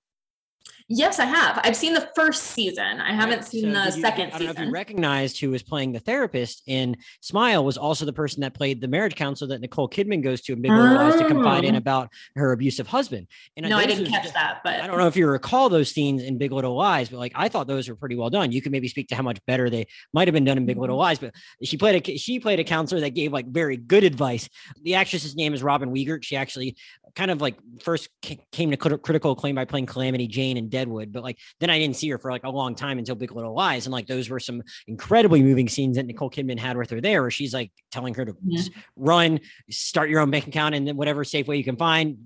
[0.87, 1.59] Yes, I have.
[1.63, 3.01] I've seen the first season.
[3.01, 3.45] I haven't right.
[3.45, 4.45] seen so the you, second I don't season.
[4.55, 8.41] know if you recognized who was playing the therapist in Smile was also the person
[8.41, 11.27] that played the marriage counselor that Nicole Kidman goes to and Big Little Lies to
[11.27, 11.79] confide in oh.
[11.79, 13.27] about her abusive husband.
[13.57, 16.21] And no, I didn't catch that, but I don't know if you recall those scenes
[16.21, 18.51] in Big Little Lies, but like I thought those were pretty well done.
[18.51, 20.77] You could maybe speak to how much better they might have been done in Big
[20.77, 21.01] Little mm-hmm.
[21.01, 24.47] Lies, but she played a she played a counselor that gave like very good advice.
[24.83, 26.23] The actress's name is Robin Weigert.
[26.23, 26.77] She actually
[27.15, 28.09] kind of like first
[28.51, 31.95] came to critical acclaim by playing Calamity Jane in Deadwood, but like then I didn't
[31.95, 33.85] see her for like a long time until Big Little Lies.
[33.85, 37.21] And like those were some incredibly moving scenes that Nicole Kidman had with her there,
[37.21, 38.63] where she's like telling her to yeah.
[38.95, 42.17] run, start your own bank account, and then whatever safe way you can find,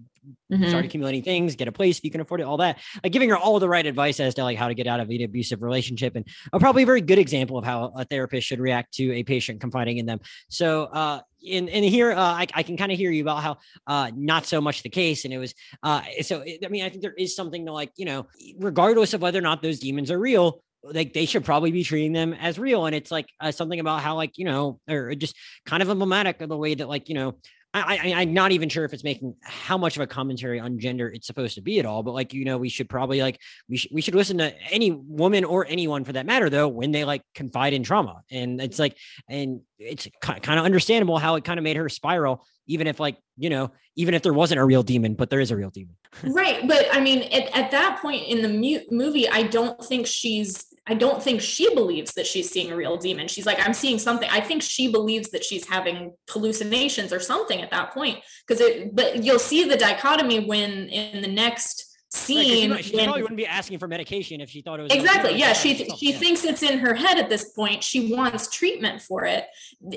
[0.52, 0.68] Mm-hmm.
[0.68, 2.80] start accumulating things, get a place if you can afford it, all that.
[3.04, 5.10] Like giving her all the right advice as to like how to get out of
[5.10, 8.60] an abusive relationship, and a probably a very good example of how a therapist should
[8.60, 10.20] react to a patient confiding in them.
[10.50, 13.58] So, uh, in in here, uh, I, I can kind of hear you about how
[13.86, 16.42] uh, not so much the case, and it was uh, so.
[16.42, 18.26] I mean, I think there is something to like you know,
[18.58, 22.14] regardless of whether or not those demons are real, like they should probably be treating
[22.14, 25.36] them as real and it's like uh, something about how like you know or just
[25.66, 27.36] kind of emblematic of the way that like you know
[27.72, 30.80] I, I am not even sure if it's making how much of a commentary on
[30.80, 33.40] gender it's supposed to be at all, but like you know, we should probably like
[33.68, 36.92] we should we should listen to any woman or anyone for that matter though when
[36.92, 38.98] they like confide in trauma, and it's like
[39.30, 43.18] and it's kind of understandable how it kind of made her spiral, even if like
[43.38, 45.96] you know even if there wasn't a real demon, but there is a real demon.
[46.24, 50.08] right, but I mean at, at that point in the mu- movie, I don't think
[50.08, 53.28] she's I don't think she believes that she's seeing a real demon.
[53.28, 54.28] She's like, I'm seeing something.
[54.32, 58.18] I think she believes that she's having hallucinations or something at that point.
[58.46, 62.72] Because it, but you'll see the dichotomy when in the next scene.
[62.72, 65.38] Right, she, when, probably wouldn't be asking for medication if she thought it was exactly.
[65.38, 66.18] Yeah, she she yeah.
[66.18, 67.84] thinks it's in her head at this point.
[67.84, 69.46] She wants treatment for it,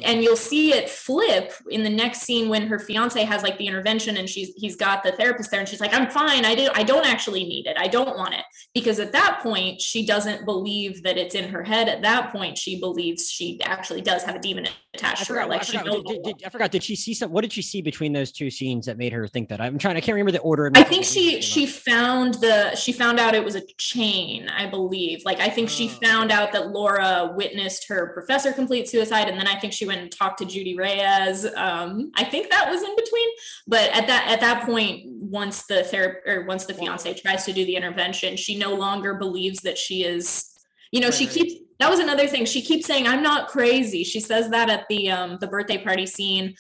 [0.05, 3.67] and you'll see it flip in the next scene when her fiance has like the
[3.67, 6.45] intervention, and she's he's got the therapist there, and she's like, "I'm fine.
[6.45, 6.69] I do.
[6.75, 7.77] I don't actually need it.
[7.79, 8.45] I don't want it."
[8.75, 11.89] Because at that point, she doesn't believe that it's in her head.
[11.89, 15.47] At that point, she believes she actually does have a demon attached to her.
[15.47, 16.71] Like I forgot, she did, did, I forgot.
[16.71, 17.31] Did she see some?
[17.31, 19.63] What did she see between those two scenes that made her think that?
[19.63, 19.97] I'm trying.
[19.97, 20.71] I can't remember the order.
[20.75, 22.02] I think she she found
[22.33, 24.49] the she found out it was a chain.
[24.49, 25.25] I believe.
[25.25, 25.73] Like I think oh.
[25.73, 29.87] she found out that Laura witnessed her professor complete suicide, and then I think she
[29.87, 31.47] went and talked to Judy Reyes.
[31.57, 33.29] Um, I think that was in between.
[33.67, 37.53] But at that at that point, once the therapy or once the fiance tries to
[37.53, 40.49] do the intervention, she no longer believes that she is.
[40.91, 41.15] You know, right.
[41.15, 42.45] she keeps that was another thing.
[42.45, 44.05] She keeps saying, I'm not crazy.
[44.05, 46.55] She says that at the um the birthday party scene.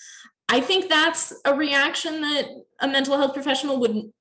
[0.52, 2.46] I think that's a reaction that
[2.80, 4.12] a mental health professional would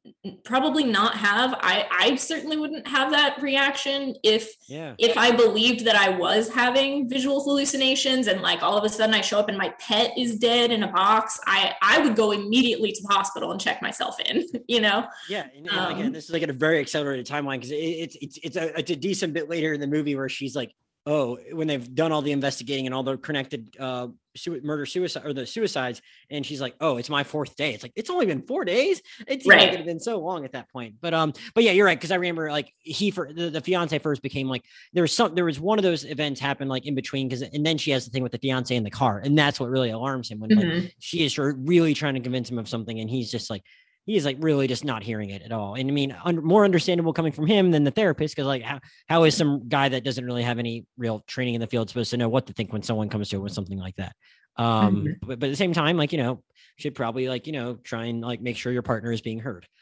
[0.45, 1.55] probably not have.
[1.59, 4.93] I, I certainly wouldn't have that reaction if yeah.
[4.97, 9.13] if I believed that I was having visual hallucinations and like all of a sudden
[9.13, 11.37] I show up and my pet is dead in a box.
[11.47, 14.45] I I would go immediately to the hospital and check myself in.
[14.67, 15.05] You know.
[15.27, 17.75] Yeah, and, and um, again, this is like at a very accelerated timeline because it,
[17.75, 20.73] it's it's it's a, it's a decent bit later in the movie where she's like
[21.05, 25.25] oh, when they've done all the investigating and all the connected uh, su- murder suicide
[25.25, 27.73] or the suicides, and she's like, oh, it's my fourth day.
[27.73, 29.01] It's like it's only been four days.
[29.27, 29.59] It right.
[29.59, 30.95] like it had been so long at that point.
[31.01, 33.97] But um, but yeah, you're right because I remember like he for the, the fiance
[33.99, 36.93] first became like there was some there was one of those events happened like in
[36.93, 39.37] between because and then she has the thing with the fiance in the car, and
[39.37, 40.79] that's what really alarms him when mm-hmm.
[40.81, 43.63] like she is really trying to convince him of something, and he's just like
[44.05, 45.75] he is like really just not hearing it at all.
[45.75, 48.79] And I mean, un- more understandable coming from him than the therapist, because like, how,
[49.07, 52.11] how is some guy that doesn't really have any real training in the field supposed
[52.11, 54.15] to know what to think when someone comes to him with something like that?
[54.57, 55.27] Um, mm-hmm.
[55.27, 56.43] but, but at the same time, like, you know,
[56.77, 59.67] should probably like, you know, try and like make sure your partner is being heard.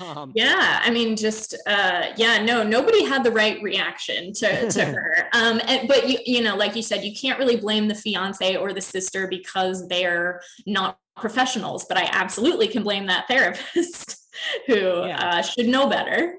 [0.00, 4.84] Um, yeah, I mean, just uh, yeah, no, nobody had the right reaction to, to
[4.84, 5.28] her.
[5.32, 8.54] Um, and, but you, you know, like you said, you can't really blame the fiance
[8.56, 11.86] or the sister because they're not professionals.
[11.88, 14.16] But I absolutely can blame that therapist
[14.66, 15.36] who yeah.
[15.38, 16.36] uh, should know better.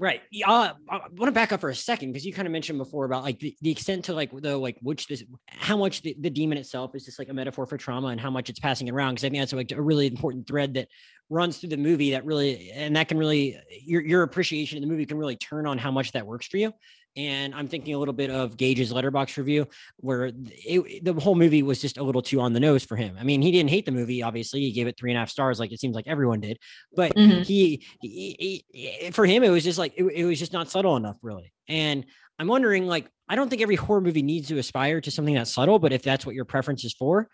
[0.00, 0.22] Right.
[0.46, 3.04] Uh, I want to back up for a second because you kind of mentioned before
[3.04, 6.30] about like the, the extent to like the like which this how much the, the
[6.30, 8.92] demon itself is just like a metaphor for trauma and how much it's passing it
[8.92, 10.88] around because I think that's like a really important thread that
[11.28, 14.88] runs through the movie that really and that can really your your appreciation of the
[14.88, 16.72] movie can really turn on how much that works for you.
[17.16, 21.62] And I'm thinking a little bit of Gage's Letterboxd review, where it, the whole movie
[21.62, 23.16] was just a little too on the nose for him.
[23.18, 24.22] I mean, he didn't hate the movie.
[24.22, 26.58] Obviously, he gave it three and a half stars, like it seems like everyone did.
[26.94, 27.42] But mm-hmm.
[27.42, 30.96] he, he, he, for him, it was just like it, it was just not subtle
[30.96, 31.52] enough, really.
[31.68, 32.04] And
[32.38, 35.52] I'm wondering, like, I don't think every horror movie needs to aspire to something that's
[35.52, 37.28] subtle, but if that's what your preference is for,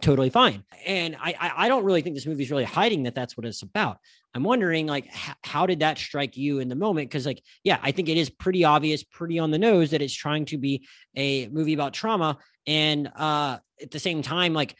[0.00, 0.64] totally fine.
[0.84, 3.62] And I, I don't really think this movie is really hiding that that's what it's
[3.62, 3.98] about.
[4.34, 7.08] I'm wondering, like, h- how did that strike you in the moment?
[7.08, 10.14] Because, like, yeah, I think it is pretty obvious, pretty on the nose that it's
[10.14, 10.86] trying to be
[11.16, 14.74] a movie about trauma, and uh, at the same time, like,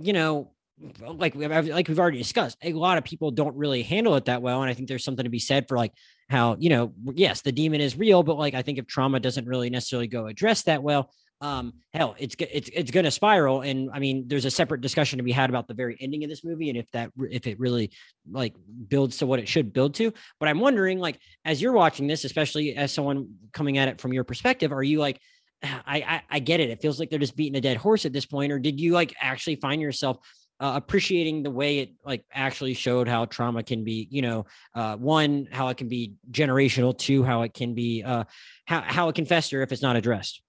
[0.00, 0.52] you know,
[1.00, 4.42] like we like we've already discussed, a lot of people don't really handle it that
[4.42, 5.92] well, and I think there's something to be said for like
[6.28, 9.46] how you know, yes, the demon is real, but like I think if trauma doesn't
[9.46, 11.10] really necessarily go address that well,
[11.44, 15.18] um hell it's it's it's going to spiral and i mean there's a separate discussion
[15.18, 17.60] to be had about the very ending of this movie and if that if it
[17.60, 17.90] really
[18.30, 18.54] like
[18.88, 22.24] builds to what it should build to but i'm wondering like as you're watching this
[22.24, 25.20] especially as someone coming at it from your perspective are you like
[25.62, 28.14] I, I i get it it feels like they're just beating a dead horse at
[28.14, 30.18] this point or did you like actually find yourself
[30.60, 34.96] uh, appreciating the way it like actually showed how trauma can be you know uh,
[34.96, 38.24] one how it can be generational two how it can be uh,
[38.64, 40.40] how, how it can fester if it's not addressed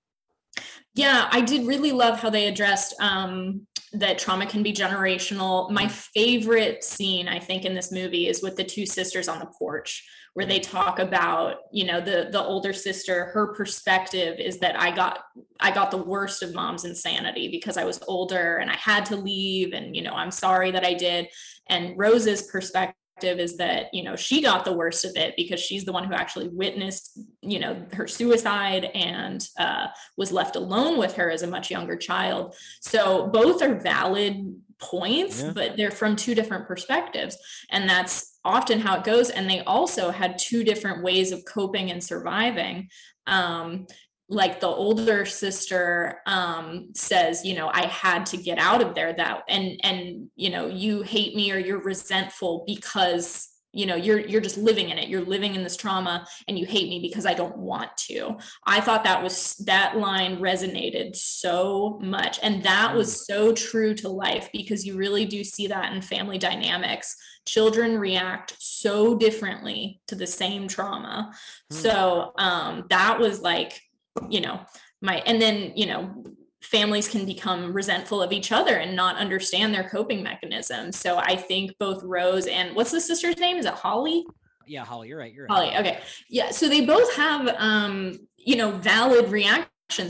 [0.96, 5.70] yeah, I did really love how they addressed um, that trauma can be generational.
[5.70, 9.46] My favorite scene, I think, in this movie is with the two sisters on the
[9.46, 13.26] porch, where they talk about, you know, the the older sister.
[13.26, 15.20] Her perspective is that I got
[15.60, 19.18] I got the worst of mom's insanity because I was older and I had to
[19.18, 21.28] leave, and you know, I'm sorry that I did.
[21.68, 25.86] And Rose's perspective is that you know she got the worst of it because she's
[25.86, 31.16] the one who actually witnessed you know her suicide and uh, was left alone with
[31.16, 32.56] her as a much younger child.
[32.82, 35.52] So both are valid points yeah.
[35.54, 37.38] but they're from two different perspectives.
[37.72, 39.30] And that's often how it goes.
[39.30, 42.90] And they also had two different ways of coping and surviving.
[43.28, 43.88] Um,
[44.28, 49.14] like the older sister um says you know i had to get out of there
[49.14, 54.20] that and and you know you hate me or you're resentful because you know you're
[54.20, 57.26] you're just living in it you're living in this trauma and you hate me because
[57.26, 58.36] i don't want to
[58.66, 63.18] i thought that was that line resonated so much and that was mm.
[63.26, 68.56] so true to life because you really do see that in family dynamics children react
[68.60, 71.32] so differently to the same trauma
[71.72, 71.76] mm.
[71.76, 73.82] so um that was like
[74.30, 74.60] you know
[75.02, 76.24] my and then you know
[76.62, 81.36] families can become resentful of each other and not understand their coping mechanisms so i
[81.36, 83.58] think both rose and what's the sister's name?
[83.58, 84.26] Is it holly?
[84.66, 85.74] Yeah holly you're right you're right.
[85.74, 86.02] Holly okay.
[86.30, 89.70] Yeah so they both have um you know valid reactions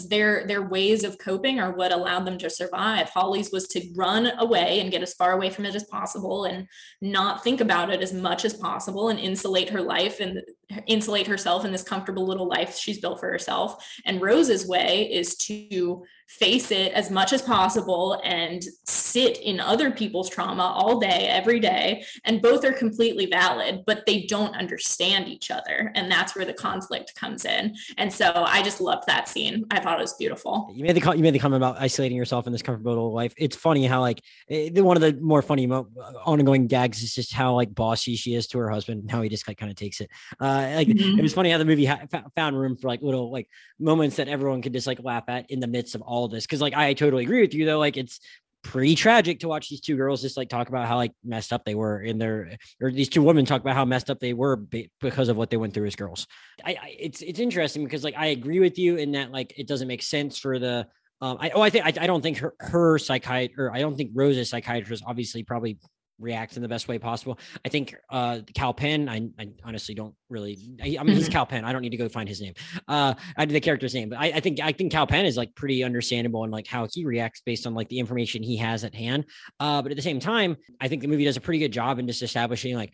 [0.09, 3.09] their their ways of coping are what allowed them to survive.
[3.09, 6.67] Holly's was to run away and get as far away from it as possible and
[7.01, 10.41] not think about it as much as possible and insulate her life and
[10.87, 13.85] insulate herself in this comfortable little life she's built for herself.
[14.05, 19.91] And rose's way is to face it as much as possible and sit in other
[19.91, 22.03] people's trauma all day, every day.
[22.25, 25.91] And both are completely valid, but they don't understand each other.
[25.95, 27.75] And that's where the conflict comes in.
[27.97, 29.65] And so I just loved that scene.
[29.71, 30.71] I thought it was beautiful.
[30.73, 33.33] You made the you made the comment about isolating yourself in this comfortable life.
[33.37, 35.87] It's funny how like it, one of the more funny mo-
[36.25, 39.29] ongoing gags is just how like bossy she is to her husband and how he
[39.29, 40.09] just like kind of takes it.
[40.39, 41.19] Uh, like mm-hmm.
[41.19, 43.47] it was funny how the movie ha- found room for like little like
[43.79, 46.45] moments that everyone could just like laugh at in the midst of all all this
[46.45, 47.79] because like I totally agree with you though.
[47.79, 48.19] Like it's
[48.63, 51.63] pretty tragic to watch these two girls just like talk about how like messed up
[51.65, 54.55] they were in their or these two women talk about how messed up they were
[54.99, 56.25] because of what they went through as girls.
[56.63, 59.67] I, I it's it's interesting because like I agree with you in that like it
[59.67, 60.87] doesn't make sense for the
[61.21, 63.95] um, I, oh, I think I, I don't think her her psychiatrist or I don't
[63.95, 65.77] think Rose's psychiatrist obviously probably
[66.19, 67.39] reacts in the best way possible.
[67.63, 71.45] I think uh Kal Penn, I, I honestly don't really I, I mean he's Kal
[71.45, 71.65] Penn.
[71.65, 72.53] I don't need to go find his name.
[72.87, 75.37] Uh I did the character's name, but I, I think I think Kal Penn is
[75.37, 78.83] like pretty understandable and like how he reacts based on like the information he has
[78.83, 79.25] at hand.
[79.59, 81.99] Uh but at the same time, I think the movie does a pretty good job
[81.99, 82.91] in just establishing like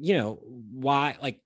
[0.00, 0.40] you know
[0.72, 1.40] why like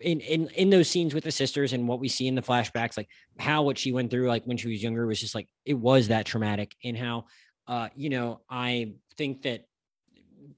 [0.00, 2.96] in in in those scenes with the sisters and what we see in the flashbacks
[2.96, 5.74] like how what she went through like when she was younger was just like it
[5.74, 7.24] was that traumatic and how
[7.66, 9.64] uh you know i think that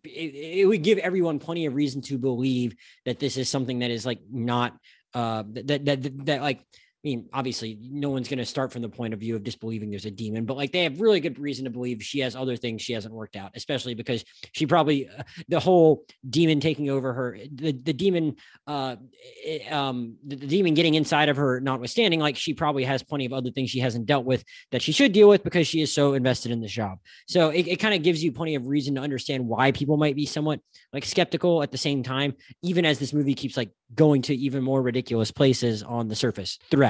[0.05, 2.75] it, it, would give everyone plenty of reason to believe
[3.05, 4.77] that this is something that is like not
[5.15, 6.65] uh that that that, that like
[7.03, 9.89] I mean, obviously, no one's going to start from the point of view of disbelieving
[9.89, 12.57] there's a demon, but like they have really good reason to believe she has other
[12.57, 14.23] things she hasn't worked out, especially because
[14.53, 18.37] she probably uh, the whole demon taking over her, the the demon,
[18.67, 18.97] uh,
[19.71, 23.33] um, the, the, demon getting inside of her, notwithstanding, like she probably has plenty of
[23.33, 26.13] other things she hasn't dealt with that she should deal with because she is so
[26.13, 26.99] invested in this job.
[27.27, 30.17] So it, it kind of gives you plenty of reason to understand why people might
[30.17, 30.61] be somewhat
[30.93, 34.63] like skeptical at the same time, even as this movie keeps like going to even
[34.63, 36.90] more ridiculous places on the surface throughout.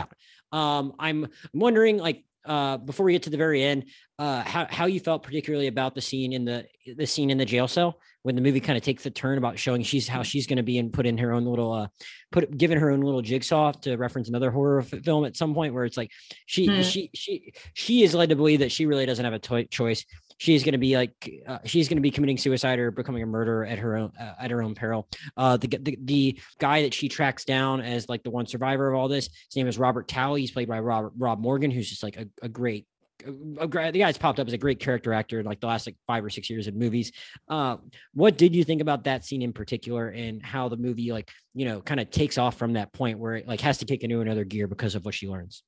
[0.52, 3.84] Um, I'm wondering, like, uh, before we get to the very end,
[4.18, 7.44] uh, how how you felt particularly about the scene in the the scene in the
[7.44, 10.46] jail cell when the movie kind of takes the turn about showing she's how she's
[10.46, 11.88] going to be and put in her own little uh
[12.32, 15.84] put given her own little jigsaw to reference another horror film at some point where
[15.84, 16.10] it's like
[16.46, 16.82] she hmm.
[16.82, 20.04] she she she is led to believe that she really doesn't have a to- choice
[20.40, 23.26] she's going to be like uh, she's going to be committing suicide or becoming a
[23.26, 25.06] murderer at her own uh, at her own peril.
[25.36, 28.98] Uh, the, the the guy that she tracks down as like the one survivor of
[28.98, 30.40] all this, his name is Robert Talley.
[30.40, 32.86] He's played by Robert Rob Morgan, who's just like a, a great
[33.22, 36.24] the guy's popped up as a great character actor in like the last like five
[36.24, 37.12] or six years of movies.
[37.50, 37.76] Uh,
[38.14, 41.66] what did you think about that scene in particular, and how the movie like you
[41.66, 44.22] know kind of takes off from that point where it like has to kick into
[44.22, 45.62] another gear because of what she learns?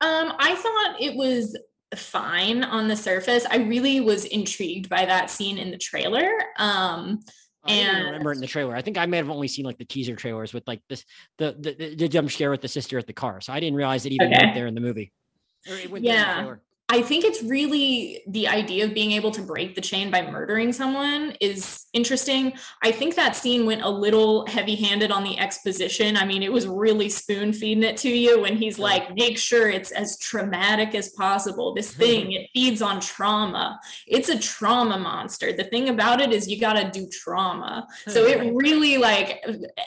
[0.00, 1.56] Um, I thought it was
[1.94, 3.46] fine on the surface.
[3.48, 6.30] I really was intrigued by that scene in the trailer.
[6.58, 7.20] Um,
[7.64, 8.74] I and remember it in the trailer.
[8.74, 11.04] I think I may have only seen like the teaser trailers with like this
[11.38, 13.40] the the, the jump scare with the sister at the car.
[13.40, 14.44] So I didn't realize it even okay.
[14.44, 15.12] went there in the movie.
[16.00, 16.54] yeah.
[16.88, 20.72] I think it's really the idea of being able to break the chain by murdering
[20.72, 22.52] someone is interesting.
[22.80, 26.16] I think that scene went a little heavy handed on the exposition.
[26.16, 29.68] I mean, it was really spoon feeding it to you when he's like, make sure
[29.68, 31.74] it's as traumatic as possible.
[31.74, 32.00] This mm-hmm.
[32.00, 33.80] thing, it feeds on trauma.
[34.06, 35.52] It's a trauma monster.
[35.52, 37.88] The thing about it is you got to do trauma.
[38.06, 39.44] Oh, so it really like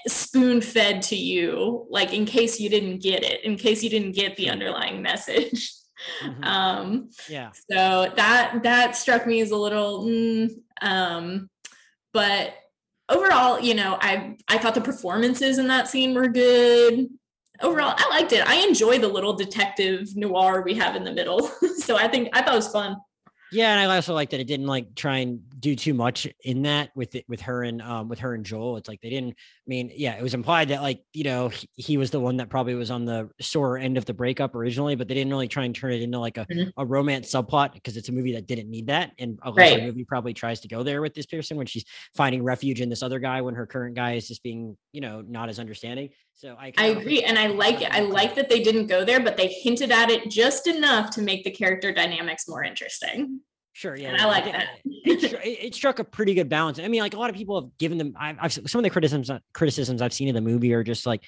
[0.07, 4.15] spoon fed to you, like in case you didn't get it, in case you didn't
[4.15, 5.78] get the underlying message.
[6.23, 6.43] Mm-hmm.
[6.43, 7.51] Um, yeah.
[7.69, 10.49] So that that struck me as a little, mm,
[10.81, 11.49] um,
[12.13, 12.53] but
[13.09, 17.07] overall, you know, I I thought the performances in that scene were good.
[17.61, 18.47] Overall, I liked it.
[18.47, 21.41] I enjoy the little detective noir we have in the middle.
[21.77, 22.95] so I think I thought it was fun.
[23.51, 26.61] Yeah, and I also like that it didn't like try and do too much in
[26.63, 28.77] that with it with her and um with her and Joel.
[28.77, 29.31] It's like they didn't.
[29.31, 32.37] I mean, yeah, it was implied that like you know he, he was the one
[32.37, 35.47] that probably was on the sore end of the breakup originally, but they didn't really
[35.47, 36.69] try and turn it into like a, mm-hmm.
[36.77, 39.11] a romance subplot because it's a movie that didn't need that.
[39.19, 39.83] And a right.
[39.83, 41.85] movie probably tries to go there with this person when she's
[42.15, 45.21] finding refuge in this other guy when her current guy is just being you know
[45.21, 46.09] not as understanding.
[46.35, 47.91] So I, I agree, and I like it.
[47.91, 51.21] I like that they didn't go there, but they hinted at it just enough to
[51.21, 53.41] make the character dynamics more interesting.
[53.73, 54.67] Sure, yeah, and I like that.
[54.83, 56.79] It, it, it, struck a pretty good balance.
[56.79, 58.15] I mean, like a lot of people have given them.
[58.19, 61.23] I've, I've some of the criticisms criticisms I've seen of the movie are just like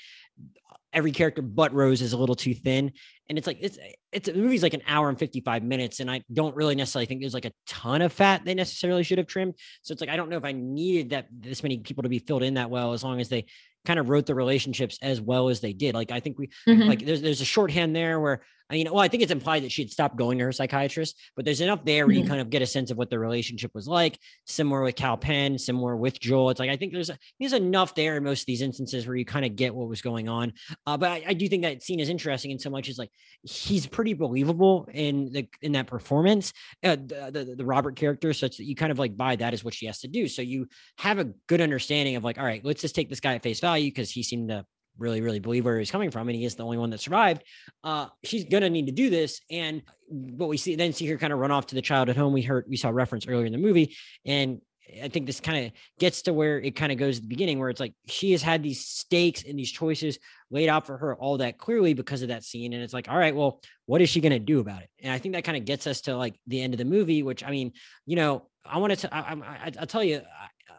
[0.93, 2.91] every character but Rose is a little too thin,
[3.29, 3.77] and it's like it's
[4.11, 7.05] it's the movie's like an hour and fifty five minutes, and I don't really necessarily
[7.05, 9.55] think there's like a ton of fat they necessarily should have trimmed.
[9.83, 12.19] So it's like I don't know if I needed that this many people to be
[12.19, 13.45] filled in that well, as long as they
[13.85, 15.95] kind of wrote the relationships as well as they did.
[15.95, 16.87] Like I think we mm-hmm.
[16.87, 19.71] like there's there's a shorthand there where I mean, well, I think it's implied that
[19.71, 22.29] she'd stopped going to her psychiatrist, but there's enough there where you mm-hmm.
[22.29, 24.17] kind of get a sense of what the relationship was like.
[24.47, 26.51] Similar with Kal Penn, similar with Joel.
[26.51, 29.17] It's like I think there's a, there's enough there in most of these instances where
[29.17, 30.53] you kind of get what was going on.
[30.87, 33.09] Uh, but I, I, do think that scene is interesting in so much as like
[33.43, 38.55] he's pretty believable in the in that performance, uh, the, the the Robert character, such
[38.55, 40.29] that you kind of like buy that is what she has to do.
[40.29, 40.67] So you
[40.97, 43.59] have a good understanding of like, all right, let's just take this guy at face
[43.59, 44.65] value because he seemed to
[44.97, 47.43] really, really believe where he's coming from, and he is the only one that survived.
[47.83, 51.33] Uh, she's gonna need to do this, and what we see then see her kind
[51.33, 52.33] of run off to the child at home.
[52.33, 54.61] We heard we saw reference earlier in the movie, and
[55.01, 57.59] I think this kind of gets to where it kind of goes at the beginning,
[57.59, 60.19] where it's like she has had these stakes and these choices
[60.49, 62.73] laid out for her all that clearly because of that scene.
[62.73, 64.89] And it's like, all right, well, what is she to do about it?
[65.01, 67.23] And I think that kind of gets us to like the end of the movie,
[67.23, 67.71] which I mean,
[68.05, 70.21] you know, I wanted to, I, I, I'll tell you,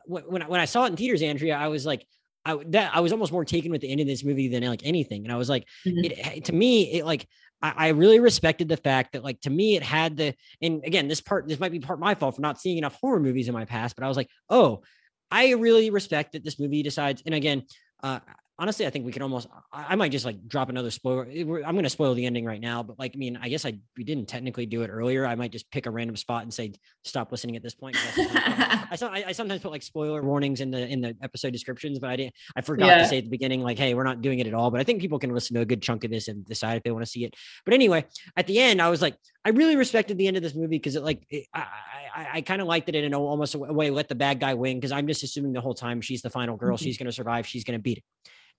[0.04, 2.06] when, when I saw it in theaters, Andrea, I was like,
[2.44, 4.84] I that I was almost more taken with the end of this movie than like
[4.84, 5.24] anything.
[5.24, 6.04] And I was like, mm-hmm.
[6.04, 7.28] it to me, it like
[7.62, 11.08] I, I, really respected the fact that like to me it had the and again
[11.08, 13.54] this part this might be part my fault for not seeing enough horror movies in
[13.54, 14.82] my past but i was like oh
[15.30, 17.62] i really respect that this movie decides and again
[18.02, 18.18] uh
[18.62, 21.24] honestly, I think we can almost, I, I might just like drop another spoiler.
[21.24, 23.74] I'm going to spoil the ending right now, but like, I mean, I guess I,
[23.96, 25.26] we didn't technically do it earlier.
[25.26, 27.96] I might just pick a random spot and say, stop listening at this point.
[28.16, 32.10] I, I, I, sometimes put like spoiler warnings in the, in the episode descriptions, but
[32.10, 32.98] I didn't, I forgot yeah.
[32.98, 34.84] to say at the beginning, like, Hey, we're not doing it at all, but I
[34.84, 37.04] think people can listen to a good chunk of this and decide if they want
[37.04, 37.34] to see it.
[37.64, 38.04] But anyway,
[38.36, 40.94] at the end, I was like, I really respected the end of this movie because
[40.94, 41.66] it like it, I
[42.14, 44.76] I, I kind of liked it in almost a way let the bad guy win
[44.76, 46.84] because I'm just assuming the whole time she's the final girl, mm-hmm.
[46.84, 48.04] she's going to survive, she's going to beat it.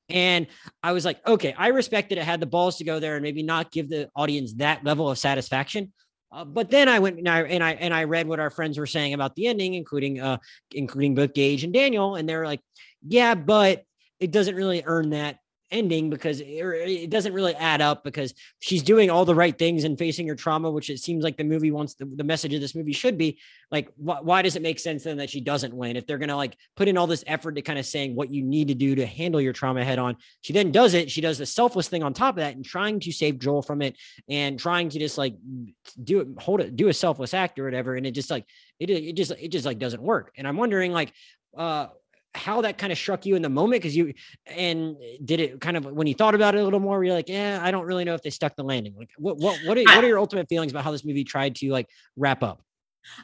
[0.10, 0.47] And
[0.82, 3.43] I was like, okay, I respected it, had the balls to go there and maybe
[3.43, 5.93] not give the audience that level of satisfaction.
[6.32, 8.78] Uh, but then I went and I, and I and I read what our friends
[8.78, 10.38] were saying about the ending, including uh
[10.72, 12.62] including both Gage and Daniel, and they're like,
[13.08, 13.84] yeah, but
[14.20, 15.38] it doesn't really earn that
[15.74, 19.84] ending because it, it, doesn't really add up because she's doing all the right things
[19.84, 22.61] and facing her trauma, which it seems like the movie wants the, the message of
[22.61, 23.39] this movie should be
[23.71, 25.97] like, wh- why does it make sense then that she doesn't win?
[25.97, 28.30] If they're going to like put in all this effort to kind of saying what
[28.30, 31.11] you need to do to handle your trauma head on, she then does it.
[31.11, 33.82] She does the selfless thing on top of that and trying to save Joel from
[33.82, 33.97] it
[34.30, 35.36] and trying to just like
[36.03, 37.95] do it, hold it, do a selfless act or whatever.
[37.95, 38.45] And it just like,
[38.80, 40.32] it, it just, it just like doesn't work.
[40.38, 41.11] And I'm wondering like,
[41.57, 41.88] uh,
[42.36, 44.13] how that kind of struck you in the moment because you
[44.47, 47.29] and did it kind of when you thought about it a little more you're like
[47.29, 49.84] yeah i don't really know if they stuck the landing like what what what are,
[49.84, 52.61] what are your ultimate feelings about how this movie tried to like wrap up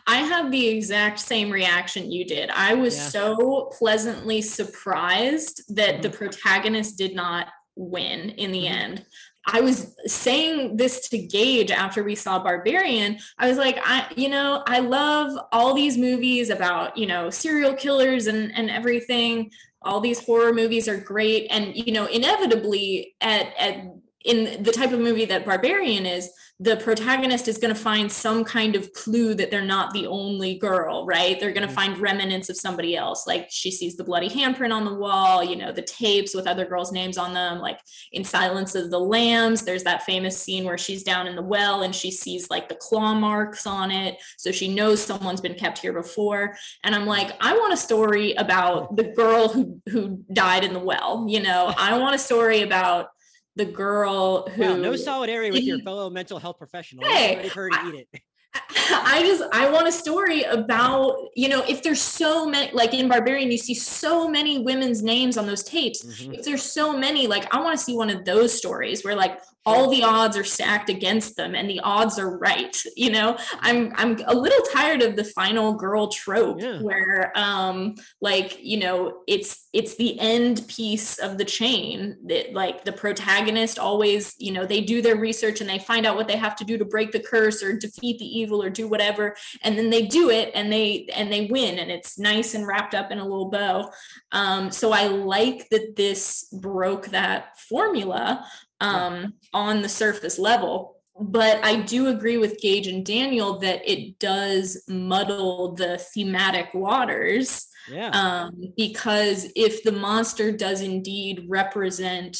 [0.05, 2.49] I had the exact same reaction you did.
[2.49, 3.07] I was yeah.
[3.07, 6.01] so pleasantly surprised that mm-hmm.
[6.01, 8.74] the protagonist did not win in the mm-hmm.
[8.74, 9.05] end.
[9.48, 13.18] I was saying this to Gage after we saw Barbarian.
[13.38, 17.74] I was like, I, you know, I love all these movies about, you know, serial
[17.74, 19.52] killers and, and everything.
[19.82, 21.48] All these horror movies are great.
[21.50, 23.86] And, you know, inevitably at, at
[24.26, 26.30] in the type of movie that Barbarian is,
[26.62, 30.57] the protagonist is going to find some kind of clue that they're not the only
[30.57, 31.39] girl, right?
[31.39, 31.93] They're going to mm-hmm.
[31.93, 33.26] find remnants of somebody else.
[33.26, 36.66] Like she sees the bloody handprint on the wall, you know, the tapes with other
[36.66, 37.60] girls' names on them.
[37.60, 37.80] Like
[38.12, 41.82] in Silence of the Lambs, there's that famous scene where she's down in the well
[41.84, 44.18] and she sees like the claw marks on it.
[44.38, 46.57] So she knows someone's been kept here before.
[46.84, 50.80] And I'm like, I want a story about the girl who who died in the
[50.80, 51.26] well.
[51.30, 53.12] You know, I want a story about
[53.60, 57.05] the girl who wow, no solidarity with your fellow mental health professional.
[57.05, 58.22] Hey, to eat it.
[58.56, 63.08] I just I want a story about you know if there's so many like in
[63.08, 66.34] Barbarian you see so many women's names on those tapes mm-hmm.
[66.34, 69.39] if there's so many like I want to see one of those stories where like
[69.66, 73.91] all the odds are stacked against them and the odds are right you know i'm
[73.97, 76.80] i'm a little tired of the final girl trope yeah.
[76.80, 82.86] where um like you know it's it's the end piece of the chain that like
[82.86, 86.38] the protagonist always you know they do their research and they find out what they
[86.38, 89.78] have to do to break the curse or defeat the evil or do whatever and
[89.78, 93.12] then they do it and they and they win and it's nice and wrapped up
[93.12, 93.90] in a little bow
[94.32, 98.46] um so i like that this broke that formula
[98.82, 100.96] um, on the surface level.
[101.20, 107.68] But I do agree with Gage and Daniel that it does muddle the thematic waters.
[107.92, 108.10] Yeah.
[108.10, 112.38] Um, because if the monster does indeed represent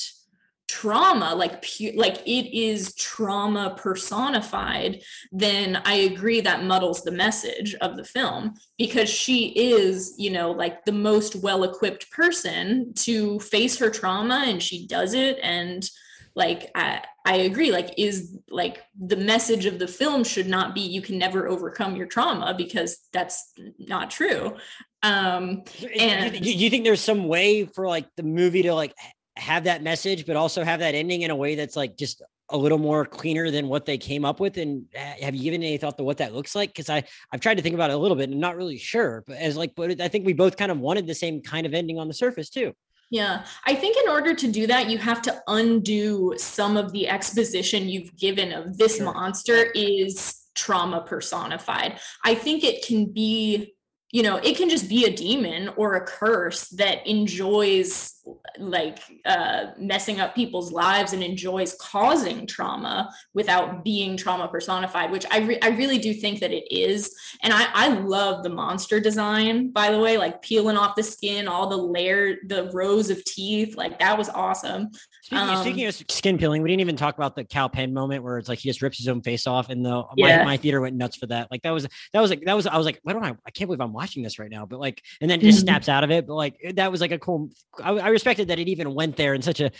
[0.70, 5.01] trauma like pu- like it is trauma personified
[5.32, 10.51] then i agree that muddles the message of the film because she is you know
[10.51, 15.39] like the most well equipped person to face her trauma and she does it.
[15.41, 15.89] And
[16.36, 20.82] like I, I agree like is like the message of the film should not be
[20.82, 24.55] you can never overcome your trauma because that's not true.
[25.01, 25.63] Um
[25.97, 28.93] and do you think there's some way for like the movie to like
[29.40, 32.22] have that message but also have that ending in a way that's like just
[32.52, 35.62] a little more cleaner than what they came up with and uh, have you given
[35.62, 37.94] any thought to what that looks like because i i've tried to think about it
[37.94, 40.34] a little bit and I'm not really sure but as like but i think we
[40.34, 42.74] both kind of wanted the same kind of ending on the surface too
[43.12, 47.08] yeah, I think in order to do that, you have to undo some of the
[47.08, 49.06] exposition you've given of this sure.
[49.06, 52.00] monster is trauma personified.
[52.24, 53.74] I think it can be
[54.12, 58.16] you know it can just be a demon or a curse that enjoys
[58.57, 65.26] like uh, messing up people's lives and enjoys causing trauma without being trauma personified which
[65.32, 67.16] I, re- I really do think that it is.
[67.41, 71.47] And I, I love the monster design by the way like peeling off the skin
[71.47, 74.89] all the layer the rows of teeth like that was awesome
[75.22, 78.24] Speaking, um, speaking, of skin peeling, we didn't even talk about the Kal Penn moment
[78.24, 80.39] where it's like he just rips his own face off, and the yeah.
[80.39, 81.51] my, my theater went nuts for that.
[81.51, 83.36] Like that was that was like that was I was like, why don't I?
[83.45, 84.65] I can't believe I'm watching this right now.
[84.65, 85.65] But like, and then it just mm-hmm.
[85.65, 86.26] snaps out of it.
[86.26, 87.49] But like that was like a cool.
[87.84, 89.72] I, I, respected that it even went there in such a,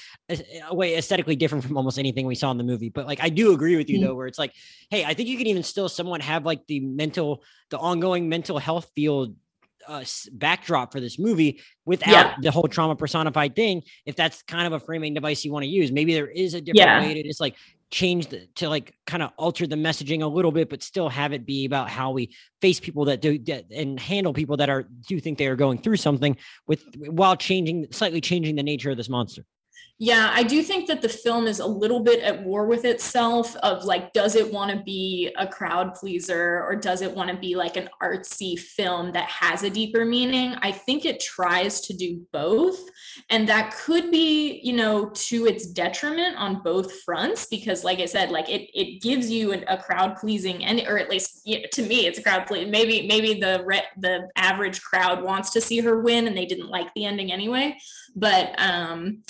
[0.70, 2.90] a, way aesthetically different from almost anything we saw in the movie.
[2.90, 4.08] But like, I do agree with you mm-hmm.
[4.08, 4.54] though, where it's like,
[4.90, 8.58] hey, I think you can even still somewhat have like the mental, the ongoing mental
[8.58, 9.36] health field
[9.90, 12.36] uh, backdrop for this movie without yeah.
[12.42, 13.84] the whole trauma personified thing.
[14.06, 16.62] If that's kind of a framing device you want to use, maybe there is a
[16.62, 17.02] different yeah.
[17.02, 17.56] way to just like
[17.92, 21.34] change the, to like kind of alter the messaging a little bit, but still have
[21.34, 24.84] it be about how we face people that do that and handle people that are
[25.08, 26.38] do think they are going through something
[26.68, 29.44] with while changing slightly changing the nature of this monster.
[30.02, 33.54] Yeah, I do think that the film is a little bit at war with itself
[33.58, 37.36] of like, does it want to be a crowd pleaser or does it want to
[37.36, 40.56] be like an artsy film that has a deeper meaning?
[40.62, 42.80] I think it tries to do both.
[43.30, 48.06] And that could be, you know, to its detriment on both fronts, because like I
[48.06, 51.60] said, like it it gives you an, a crowd pleasing and or at least you
[51.60, 52.72] know, to me, it's a crowd pleasing.
[52.72, 56.70] Maybe, maybe the re- the average crowd wants to see her win and they didn't
[56.70, 57.78] like the ending anyway.
[58.16, 59.24] But um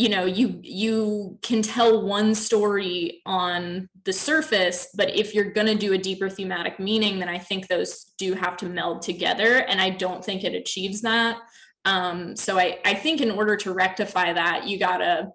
[0.00, 5.66] you know you you can tell one story on the surface but if you're going
[5.66, 9.58] to do a deeper thematic meaning then i think those do have to meld together
[9.68, 11.36] and i don't think it achieves that.
[11.84, 15.28] Um, so I, I think in order to rectify that you got to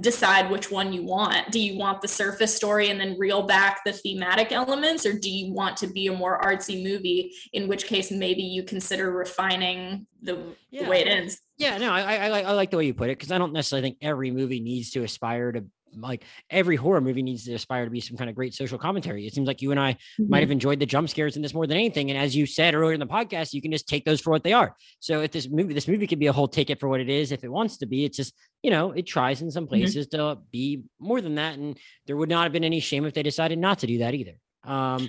[0.00, 1.50] decide which one you want.
[1.50, 5.30] Do you want the surface story and then reel back the thematic elements, or do
[5.30, 7.32] you want to be a more artsy movie?
[7.52, 10.38] In which case, maybe you consider refining the,
[10.70, 10.84] yeah.
[10.84, 11.40] the way it ends.
[11.58, 13.88] Yeah, no, I, I, I like the way you put it because I don't necessarily
[13.88, 15.64] think every movie needs to aspire to
[15.96, 19.26] like every horror movie needs to aspire to be some kind of great social commentary.
[19.26, 20.28] It seems like you and I mm-hmm.
[20.28, 22.10] might have enjoyed the jump scares in this more than anything.
[22.10, 24.44] And as you said earlier in the podcast, you can just take those for what
[24.44, 24.74] they are.
[25.00, 27.32] So if this movie, this movie could be a whole ticket for what it is,
[27.32, 29.70] if it wants to be, it's just, you know, it tries in some mm-hmm.
[29.70, 30.16] places mm-hmm.
[30.16, 31.58] to be more than that.
[31.58, 34.14] And there would not have been any shame if they decided not to do that
[34.14, 34.34] either.
[34.64, 35.08] Um,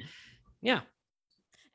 [0.61, 0.81] yeah.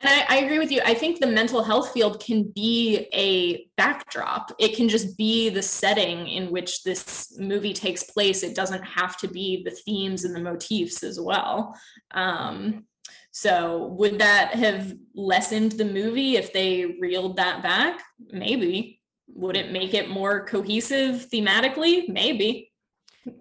[0.02, 0.80] And I, I, agree with you.
[0.84, 4.50] I think the mental health field can be a backdrop.
[4.58, 8.42] It can just be the setting in which this movie takes place.
[8.42, 11.78] It doesn't have to be the themes and the motifs as well.
[12.12, 12.86] Um,
[13.30, 18.00] so, would that have lessened the movie if they reeled that back?
[18.32, 19.00] Maybe.
[19.34, 22.08] Would it make it more cohesive thematically?
[22.08, 22.72] Maybe.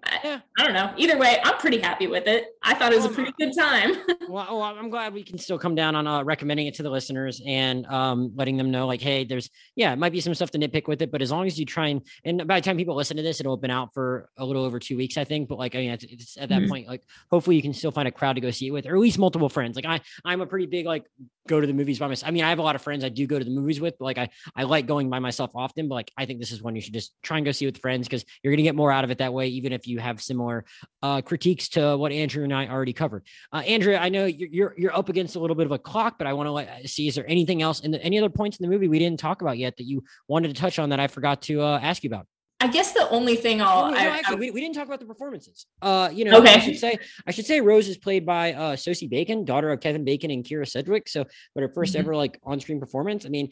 [0.04, 0.92] I, I, don't know.
[0.96, 2.46] Either way, I'm pretty happy with it.
[2.62, 3.92] I thought it was a pretty good time.
[4.28, 6.90] well, well, I'm glad we can still come down on uh, recommending it to the
[6.90, 10.50] listeners and um, letting them know, like, hey, there's, yeah, it might be some stuff
[10.50, 12.76] to nitpick with it, but as long as you try and, and by the time
[12.76, 15.24] people listen to this, it'll have been out for a little over two weeks, I
[15.24, 15.48] think.
[15.48, 16.70] But like, I mean, it's, it's at that mm-hmm.
[16.70, 18.94] point, like, hopefully you can still find a crowd to go see it with, or
[18.94, 19.74] at least multiple friends.
[19.76, 21.06] Like, I, I'm a pretty big like
[21.48, 22.28] go to the movies by myself.
[22.28, 23.98] I mean, I have a lot of friends I do go to the movies with,
[23.98, 25.88] but like, I, I like going by myself often.
[25.88, 27.78] But like, I think this is one you should just try and go see with
[27.78, 30.20] friends because you're gonna get more out of it that way, even if you have
[30.20, 30.64] similar
[31.02, 33.26] uh, critiques to what Andrew and I already covered.
[33.52, 36.18] Uh, Andrea, I know you're, you're, you're up against a little bit of a clock,
[36.18, 38.64] but I want to see is there anything else in the, any other points in
[38.64, 41.06] the movie we didn't talk about yet that you wanted to touch on that I
[41.06, 42.26] forgot to uh, ask you about?
[42.62, 45.00] I guess the only thing I'll no, no, actually I, we, we didn't talk about
[45.00, 45.64] the performances.
[45.80, 46.54] Uh, you know, okay.
[46.54, 49.80] I should say I should say Rose is played by uh Sosie Bacon, daughter of
[49.80, 51.08] Kevin Bacon and Kyra Sedgwick.
[51.08, 51.24] So,
[51.54, 51.98] but her 1st mm-hmm.
[52.00, 53.24] ever like on-screen performance.
[53.24, 53.48] I mean,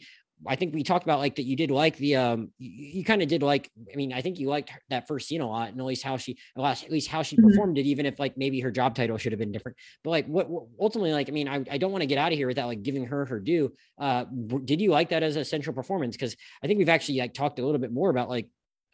[0.47, 3.21] I think we talked about like that you did like the um you, you kind
[3.21, 5.79] of did like I mean I think you liked that first scene a lot and
[5.79, 7.49] at least how she at least how she mm-hmm.
[7.49, 9.77] performed it even if like maybe her job title should have been different.
[10.03, 12.31] But like what, what ultimately like I mean I, I don't want to get out
[12.31, 13.73] of here without like giving her her due.
[13.97, 14.25] Uh
[14.63, 16.15] did you like that as a central performance?
[16.15, 18.47] Because I think we've actually like talked a little bit more about like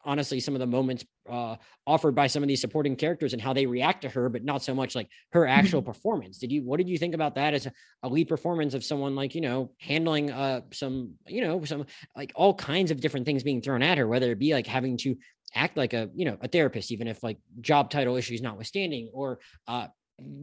[0.05, 3.53] honestly some of the moments uh, offered by some of these supporting characters and how
[3.53, 5.91] they react to her, but not so much like her actual mm-hmm.
[5.91, 6.37] performance.
[6.37, 7.71] Did you, what did you think about that as a,
[8.03, 11.85] a lead performance of someone like, you know, handling uh, some, you know, some
[12.15, 14.97] like all kinds of different things being thrown at her, whether it be like having
[14.97, 15.17] to
[15.53, 19.39] act like a, you know, a therapist, even if like job title issues notwithstanding, or
[19.67, 19.87] uh,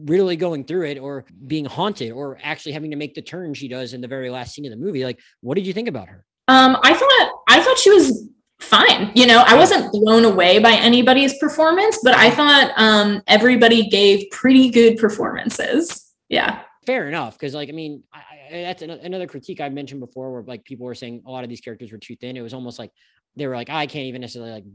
[0.05, 3.67] really going through it or being haunted or actually having to make the turn she
[3.67, 5.03] does in the very last scene of the movie.
[5.03, 6.25] Like, what did you think about her?
[6.47, 8.27] Um, I thought I thought she was
[8.59, 9.11] fine.
[9.15, 14.29] You know, I wasn't blown away by anybody's performance, but I thought um, everybody gave
[14.31, 16.11] pretty good performances.
[16.29, 16.61] Yeah.
[16.85, 17.37] Fair enough.
[17.37, 20.85] Cause like, I mean, I, I, that's another critique I mentioned before where like people
[20.85, 22.35] were saying a lot of these characters were too thin.
[22.35, 22.91] It was almost like
[23.35, 24.65] they were like, I can't even necessarily like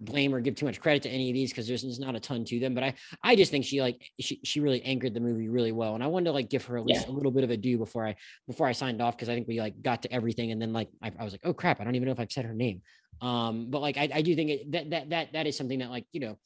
[0.00, 2.20] blame or give too much credit to any of these because there's, there's not a
[2.20, 2.74] ton to them.
[2.74, 5.94] But I I just think she like she she really anchored the movie really well,
[5.94, 7.12] and I wanted to like give her at least yeah.
[7.12, 8.16] a little bit of a due before I
[8.46, 10.88] before I signed off because I think we like got to everything, and then like
[11.02, 12.82] I, I was like, oh crap, I don't even know if I've said her name.
[13.20, 15.90] Um, but like I, I do think it, that that that that is something that
[15.90, 16.38] like you know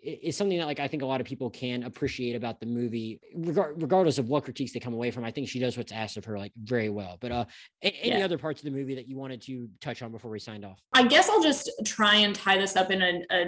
[0.00, 3.20] is something that like I think a lot of people can appreciate about the movie,
[3.34, 5.24] regard, regardless of what critiques they come away from.
[5.24, 7.16] I think she does what's asked of her like very well.
[7.20, 7.44] But uh,
[7.82, 8.24] any yeah.
[8.24, 10.78] other parts of the movie that you wanted to touch on before we signed off?
[10.92, 13.46] I guess I'll just try and tie this up in a, a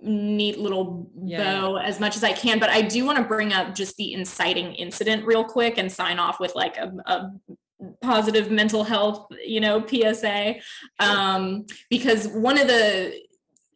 [0.00, 1.82] neat little yeah, bow yeah.
[1.82, 2.58] as much as I can.
[2.58, 6.18] But I do want to bring up just the inciting incident real quick and sign
[6.18, 7.30] off with like a, a
[8.00, 10.60] positive mental health you know psa
[11.00, 13.12] um because one of the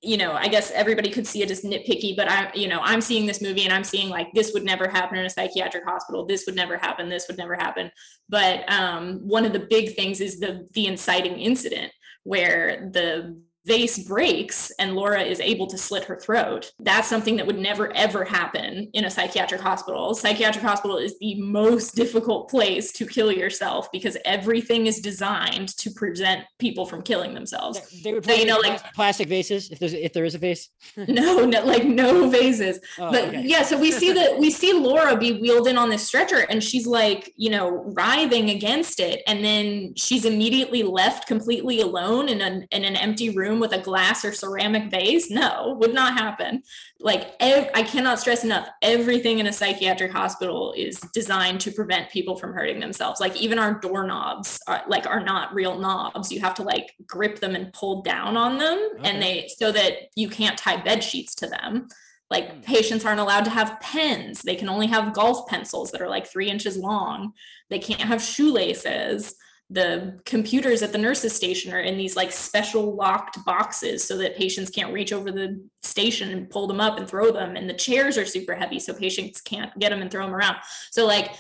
[0.07, 3.01] you know, I guess everybody could see it as nitpicky, but I, you know, I'm
[3.01, 6.25] seeing this movie and I'm seeing like this would never happen in a psychiatric hospital.
[6.25, 7.09] This would never happen.
[7.09, 7.91] This would never happen.
[8.29, 11.93] But um, one of the big things is the the inciting incident
[12.23, 16.73] where the vase breaks and Laura is able to slit her throat.
[16.79, 20.14] That's something that would never ever happen in a psychiatric hospital.
[20.14, 25.91] Psychiatric hospital is the most difficult place to kill yourself because everything is designed to
[25.91, 27.81] prevent people from killing themselves.
[28.03, 30.71] They would so, you know like plastic vases if there's if there is a vase.
[30.97, 32.79] no, no, like no vases.
[32.99, 33.43] Oh, but okay.
[33.43, 36.62] yeah, so we see that we see Laura be wheeled in on this stretcher and
[36.62, 42.41] she's like, you know, writhing against it and then she's immediately left completely alone in
[42.41, 45.31] an in an empty room room with a glass or ceramic vase?
[45.31, 46.63] No, would not happen.
[47.01, 52.11] Like ev- I cannot stress enough, everything in a psychiatric hospital is designed to prevent
[52.11, 53.21] people from hurting themselves.
[53.21, 56.31] Like even our doorknobs are like are not real knobs.
[56.31, 59.11] You have to like grip them and pull down on them okay.
[59.11, 61.89] and they so that you can't tie bed sheets to them
[62.29, 62.61] like hmm.
[62.61, 66.27] patients aren't allowed to have pens they can only have golf pencils that are like
[66.27, 67.33] three inches long
[67.71, 69.35] they can't have shoelaces
[69.69, 74.37] the computers at the nurses station are in these like special locked boxes so that
[74.37, 77.75] patients can't reach over the station and pull them up and throw them and the
[77.75, 80.57] chairs are super heavy so patients can't get them and throw them around
[80.93, 81.35] so like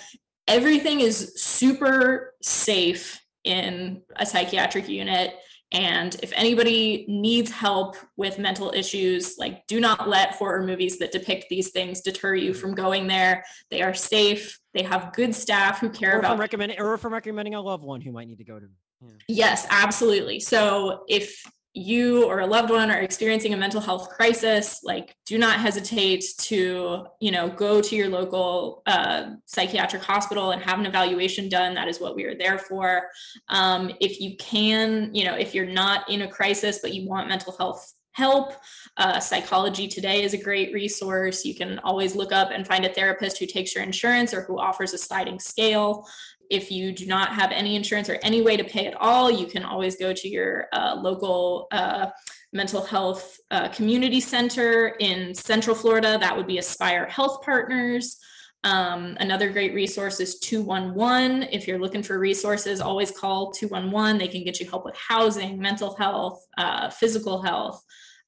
[0.48, 5.34] everything is super safe in a psychiatric unit
[5.72, 11.10] and if anybody needs help with mental issues, like do not let horror movies that
[11.10, 12.60] depict these things deter you mm-hmm.
[12.60, 13.44] from going there.
[13.70, 14.58] They are safe.
[14.76, 18.02] They have good staff who care or about recommending or from recommending a loved one
[18.02, 18.66] who might need to go to.
[19.00, 19.08] Yeah.
[19.26, 20.38] Yes, absolutely.
[20.38, 25.36] So if you or a loved one are experiencing a mental health crisis like do
[25.36, 30.86] not hesitate to you know go to your local uh, psychiatric hospital and have an
[30.86, 33.08] evaluation done that is what we are there for
[33.48, 37.28] um, if you can you know if you're not in a crisis but you want
[37.28, 38.54] mental health help
[38.96, 42.92] uh, psychology today is a great resource you can always look up and find a
[42.92, 46.06] therapist who takes your insurance or who offers a sliding scale
[46.50, 49.46] if you do not have any insurance or any way to pay at all, you
[49.46, 52.06] can always go to your uh, local uh,
[52.52, 56.18] mental health uh, community center in Central Florida.
[56.18, 58.18] That would be Aspire Health Partners.
[58.64, 61.44] Um, another great resource is 211.
[61.52, 64.18] If you're looking for resources, always call 211.
[64.18, 67.82] They can get you help with housing, mental health, uh, physical health.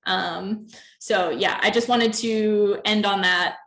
[0.08, 0.66] Um,
[0.98, 3.58] so, yeah, I just wanted to end on that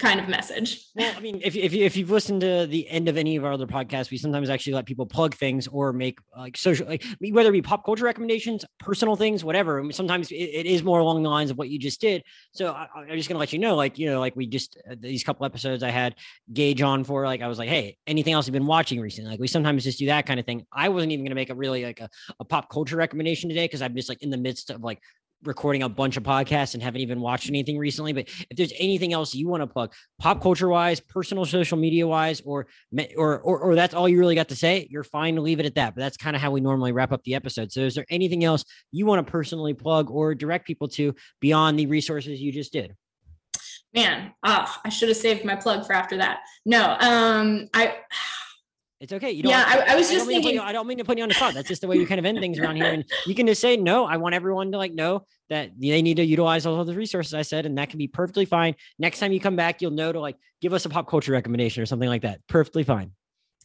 [0.00, 0.86] kind of message.
[0.96, 3.52] Well, I mean, if if if you've listened to the end of any of our
[3.52, 7.50] other podcasts, we sometimes actually let people plug things or make like social, like whether
[7.50, 9.84] it be pop culture recommendations, personal things, whatever.
[9.92, 12.24] sometimes it, it is more along the lines of what you just did.
[12.52, 14.96] So I, am just gonna let you know, like you know, like we just uh,
[14.98, 16.16] these couple episodes I had
[16.52, 19.30] Gage on for, like I was like, hey, anything else you've been watching recently?
[19.30, 20.66] Like we sometimes just do that kind of thing.
[20.72, 22.08] I wasn't even gonna make a really like a,
[22.40, 25.00] a pop culture recommendation today because I'm just like in the midst of like
[25.44, 28.12] recording a bunch of podcasts and haven't even watched anything recently.
[28.12, 32.06] But if there's anything else you want to plug, pop culture wise, personal social media
[32.06, 32.66] wise, or
[33.16, 35.66] or or, or that's all you really got to say, you're fine to leave it
[35.66, 35.94] at that.
[35.94, 37.72] But that's kind of how we normally wrap up the episode.
[37.72, 41.78] So is there anything else you want to personally plug or direct people to beyond
[41.78, 42.94] the resources you just did?
[43.92, 46.40] Man, oh, I should have saved my plug for after that.
[46.64, 47.96] No, um, I
[49.00, 49.30] it's okay.
[49.30, 49.50] You don't.
[49.50, 50.54] Yeah, I, I, was just I thinking.
[50.54, 51.54] You, I don't mean to put you on the spot.
[51.54, 53.60] That's just the way you kind of end things around here, and you can just
[53.60, 54.04] say no.
[54.04, 57.32] I want everyone to like know that they need to utilize all of the resources
[57.32, 58.74] I said, and that can be perfectly fine.
[58.98, 61.82] Next time you come back, you'll know to like give us a pop culture recommendation
[61.82, 62.40] or something like that.
[62.46, 63.12] Perfectly fine.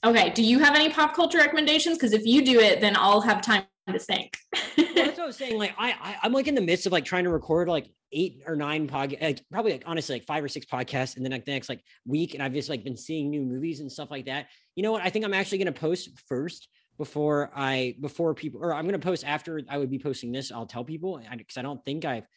[0.06, 0.30] Okay.
[0.30, 1.98] Do you have any pop culture recommendations?
[1.98, 3.64] Because if you do it, then I'll have time
[3.94, 4.38] to think.
[4.78, 5.58] well, that's what I was saying.
[5.58, 8.42] Like I, I am like in the midst of like trying to record like eight
[8.48, 11.70] or nine podcast, like, probably like honestly like five or six podcasts, in the next
[11.70, 14.48] like week, and I've just like been seeing new movies and stuff like that.
[14.76, 15.04] You know what?
[15.04, 16.68] I think I'm actually gonna post first
[16.98, 20.52] before I before people, or I'm gonna post after I would be posting this.
[20.52, 22.28] I'll tell people because I, I don't think I've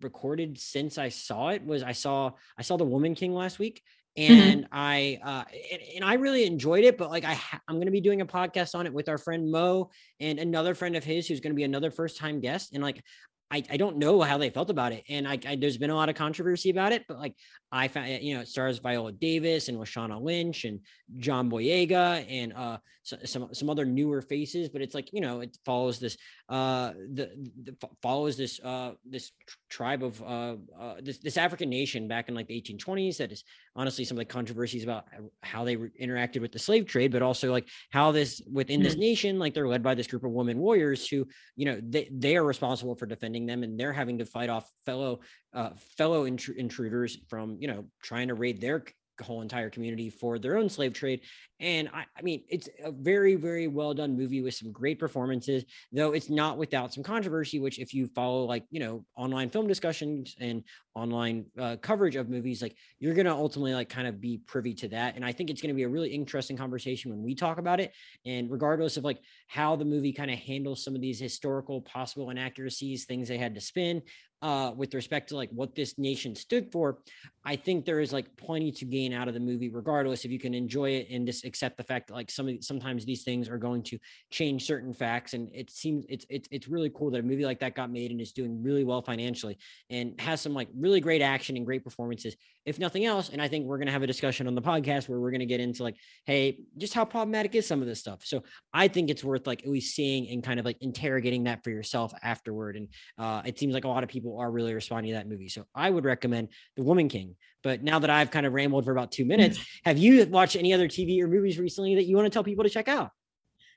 [0.00, 1.64] recorded since I saw it.
[1.64, 3.82] Was I saw I saw the Woman King last week.
[4.18, 4.72] And mm-hmm.
[4.72, 6.98] I uh, and, and, I really enjoyed it.
[6.98, 9.18] But like I, ha- I'm going to be doing a podcast on it with our
[9.18, 12.74] friend Mo and another friend of his who's going to be another first time guest.
[12.74, 13.02] And like
[13.50, 15.04] I, I don't know how they felt about it.
[15.08, 17.34] And I, I, there's been a lot of controversy about it, but like
[17.72, 20.80] I found, you know, it stars Viola Davis and Lashana Lynch and
[21.16, 25.40] John Boyega and uh, so, some, some other newer faces, but it's like, you know,
[25.40, 26.18] it follows this,
[26.50, 27.30] uh, the,
[27.62, 29.32] the follows this, uh, this
[29.68, 33.18] tribe of, uh, uh, this, this African nation back in like the 1820s.
[33.18, 33.44] That is
[33.76, 35.06] honestly some of the controversies about
[35.42, 38.94] how they re- interacted with the slave trade, but also like how this within this
[38.94, 39.00] mm-hmm.
[39.00, 42.36] nation, like they're led by this group of women warriors who, you know, they, they
[42.36, 45.20] are responsible for defending them and they're having to fight off fellow
[45.54, 48.84] uh, fellow intr- intruders from you know trying to raid their
[49.24, 51.20] whole entire community for their own slave trade.
[51.60, 55.64] And I, I, mean, it's a very, very well done movie with some great performances,
[55.92, 59.66] though it's not without some controversy, which if you follow like, you know, online film
[59.66, 60.62] discussions and
[60.94, 64.72] online uh, coverage of movies, like you're going to ultimately like kind of be privy
[64.74, 65.16] to that.
[65.16, 67.80] And I think it's going to be a really interesting conversation when we talk about
[67.80, 67.92] it.
[68.24, 72.30] And regardless of like how the movie kind of handles some of these historical possible
[72.30, 74.02] inaccuracies, things they had to spin,
[74.42, 76.98] uh, with respect to like what this nation stood for,
[77.44, 80.38] I think there is like plenty to gain out of the movie, regardless if you
[80.38, 83.48] can enjoy it and just accept the fact that like some of sometimes these things
[83.48, 83.98] are going to
[84.30, 85.34] change certain facts.
[85.34, 88.10] And it seems it's it's it's really cool that a movie like that got made
[88.10, 89.58] and is doing really well financially
[89.90, 92.36] and has some like really great action and great performances
[92.68, 93.30] if nothing else.
[93.30, 95.58] And I think we're to have a discussion on the podcast where we're to get
[95.58, 98.20] into like, hey, just how problematic is some of this stuff.
[98.24, 98.42] So
[98.74, 101.70] I think it's worth like at least seeing and kind of like interrogating that for
[101.70, 102.76] yourself afterward.
[102.76, 105.48] And uh, it seems like a lot of people are really responding to that movie.
[105.48, 107.36] So I would recommend The Woman King.
[107.62, 110.72] But now that I've kind of rambled for about two minutes, have you watched any
[110.74, 113.10] other TV or movies recently that you want to tell people to check out?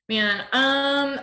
[0.09, 1.19] Man, um,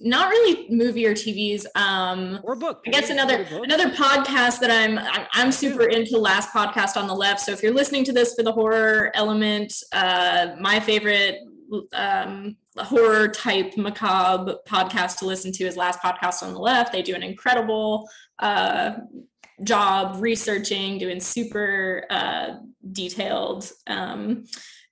[0.00, 1.66] not really movie or TVs.
[1.74, 2.82] Um, or book.
[2.86, 4.98] I guess another another podcast that I'm
[5.32, 6.18] I'm super into.
[6.18, 7.40] Last podcast on the left.
[7.40, 11.40] So if you're listening to this for the horror element, uh, my favorite
[11.92, 16.92] um, horror type macabre podcast to listen to His Last Podcast on the Left.
[16.92, 18.08] They do an incredible
[18.38, 18.92] uh,
[19.62, 22.54] job researching, doing super uh,
[22.92, 24.44] detailed um,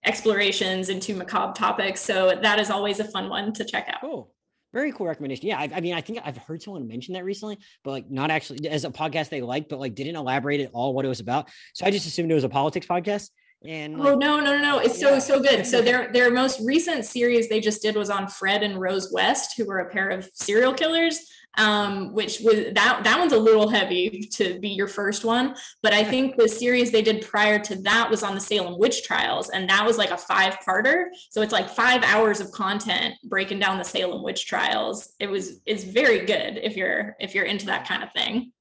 [0.05, 2.01] explorations into macabre topics.
[2.01, 4.01] So that is always a fun one to check out.
[4.01, 4.33] Cool.
[4.73, 5.47] Very cool recommendation.
[5.47, 8.31] Yeah, I, I, mean, I think I've heard someone mention that recently, but like not
[8.31, 11.21] actually as a podcast they liked, but like didn't elaborate at all what it was
[11.21, 11.49] about.
[11.73, 13.31] So I just assumed it was a politics podcast.
[13.65, 14.79] And like, oh no, no, no, no!
[14.79, 15.19] It's yeah.
[15.19, 15.67] so so good.
[15.67, 19.55] So their their most recent series they just did was on Fred and Rose West,
[19.57, 21.21] who were a pair of serial killers
[21.57, 25.55] um, which was that that one's a little heavy to be your first one.
[25.83, 29.05] But I think the series they did prior to that was on the Salem witch
[29.05, 31.07] trials, and that was like a five-parter.
[31.31, 35.13] So it's like five hours of content breaking down the Salem witch trials.
[35.19, 38.53] It was is very good if you're if you're into that kind of thing.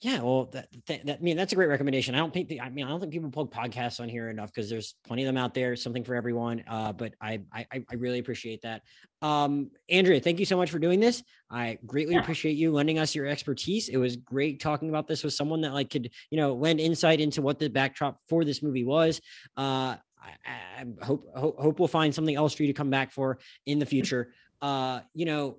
[0.00, 2.14] Yeah, well, that, that, that, I mean that's a great recommendation.
[2.14, 4.68] I don't think I mean I don't think people plug podcasts on here enough because
[4.68, 6.62] there's plenty of them out there, something for everyone.
[6.68, 8.82] Uh, but I, I I really appreciate that.
[9.22, 11.22] Um, Andrea, thank you so much for doing this.
[11.50, 12.20] I greatly yeah.
[12.20, 13.88] appreciate you lending us your expertise.
[13.88, 17.20] It was great talking about this with someone that like could you know lend insight
[17.20, 19.22] into what the backdrop for this movie was.
[19.56, 23.12] Uh, I, I hope, hope hope we'll find something else for you to come back
[23.12, 24.32] for in the future.
[24.60, 25.58] Uh, you know,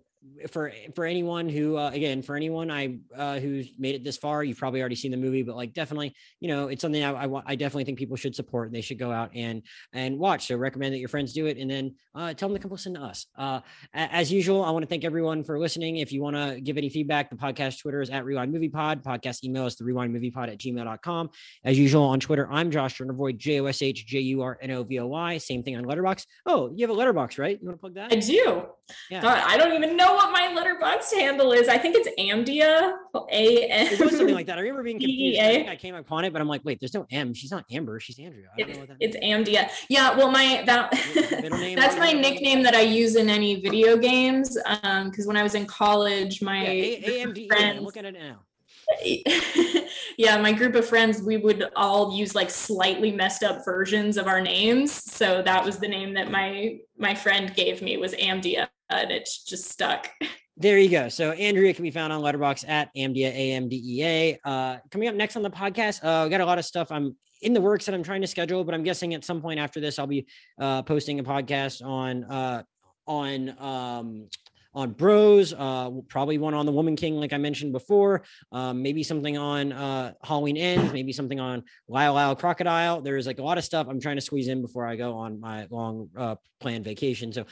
[0.49, 4.43] for for anyone who uh, again for anyone I uh, who's made it this far,
[4.43, 7.25] you've probably already seen the movie, but like definitely, you know, it's something I, I
[7.27, 7.45] want.
[7.47, 8.67] I definitely think people should support.
[8.67, 9.61] and They should go out and
[9.93, 10.47] and watch.
[10.47, 12.93] So recommend that your friends do it, and then uh, tell them to come listen
[12.95, 13.27] to us.
[13.37, 13.61] Uh,
[13.93, 15.97] as usual, I want to thank everyone for listening.
[15.97, 19.03] If you want to give any feedback, the podcast Twitter is at Rewind Movie Pod.
[19.03, 21.29] Podcast email is the Rewind Movie Pod at gmail.com.
[21.63, 24.71] As usual on Twitter, I'm Josh Jurnovoy, J O S H J U R N
[24.71, 25.37] O V O Y.
[25.37, 26.25] Same thing on Letterboxd.
[26.45, 27.59] Oh, you have a Letterboxd, right?
[27.61, 28.11] You want to plug that?
[28.11, 28.63] I do.
[29.09, 29.21] Yeah.
[29.21, 31.67] God, I don't even know what my Letterboxd handle is.
[31.67, 32.93] I think it's Amdia.
[33.31, 33.87] A M.
[33.87, 34.57] It was something like that.
[34.57, 35.39] I remember being confused.
[35.39, 37.33] I, I, came upon it, but I'm like, wait, there's no M.
[37.33, 37.99] She's not Amber.
[37.99, 38.47] She's Andrea.
[38.57, 39.69] I don't know what that it's Amdia.
[39.89, 40.15] Yeah.
[40.15, 40.91] Well, my that
[41.75, 44.57] that's my nickname that I use in any video games.
[44.83, 48.39] Um, because when I was in college, my yeah, A- friends, look at it now.
[50.17, 54.27] yeah, my group of friends, we would all use like slightly messed up versions of
[54.27, 54.91] our names.
[54.91, 59.43] So that was the name that my my friend gave me was Amdia, and it's
[59.43, 60.09] just stuck.
[60.57, 61.09] There you go.
[61.09, 64.39] So Andrea can be found on Letterboxd at Amdea A M D E A.
[64.45, 66.91] Uh, coming up next on the podcast, uh, we got a lot of stuff.
[66.91, 69.59] I'm in the works that I'm trying to schedule, but I'm guessing at some point
[69.59, 70.25] after this, I'll be
[70.59, 72.63] uh, posting a podcast on uh,
[73.05, 74.29] on um,
[74.75, 78.23] on Bros, uh, probably one on the Woman King, like I mentioned before.
[78.51, 83.01] Um, maybe something on uh, Halloween Ends, maybe something on Lyle Lyle Crocodile.
[83.01, 85.39] There's like a lot of stuff I'm trying to squeeze in before I go on
[85.39, 87.31] my long uh, planned vacation.
[87.31, 87.45] So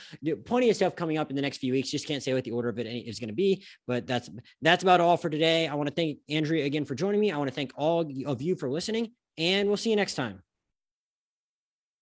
[0.46, 1.90] plenty of stuff coming up in the next few weeks.
[1.90, 4.30] Just can't say what the order of it is going to be, but that's
[4.62, 5.68] that's about all for today.
[5.68, 7.32] I want to thank Andrea again for joining me.
[7.32, 10.44] I want to thank all of you for listening, and we'll see you next time.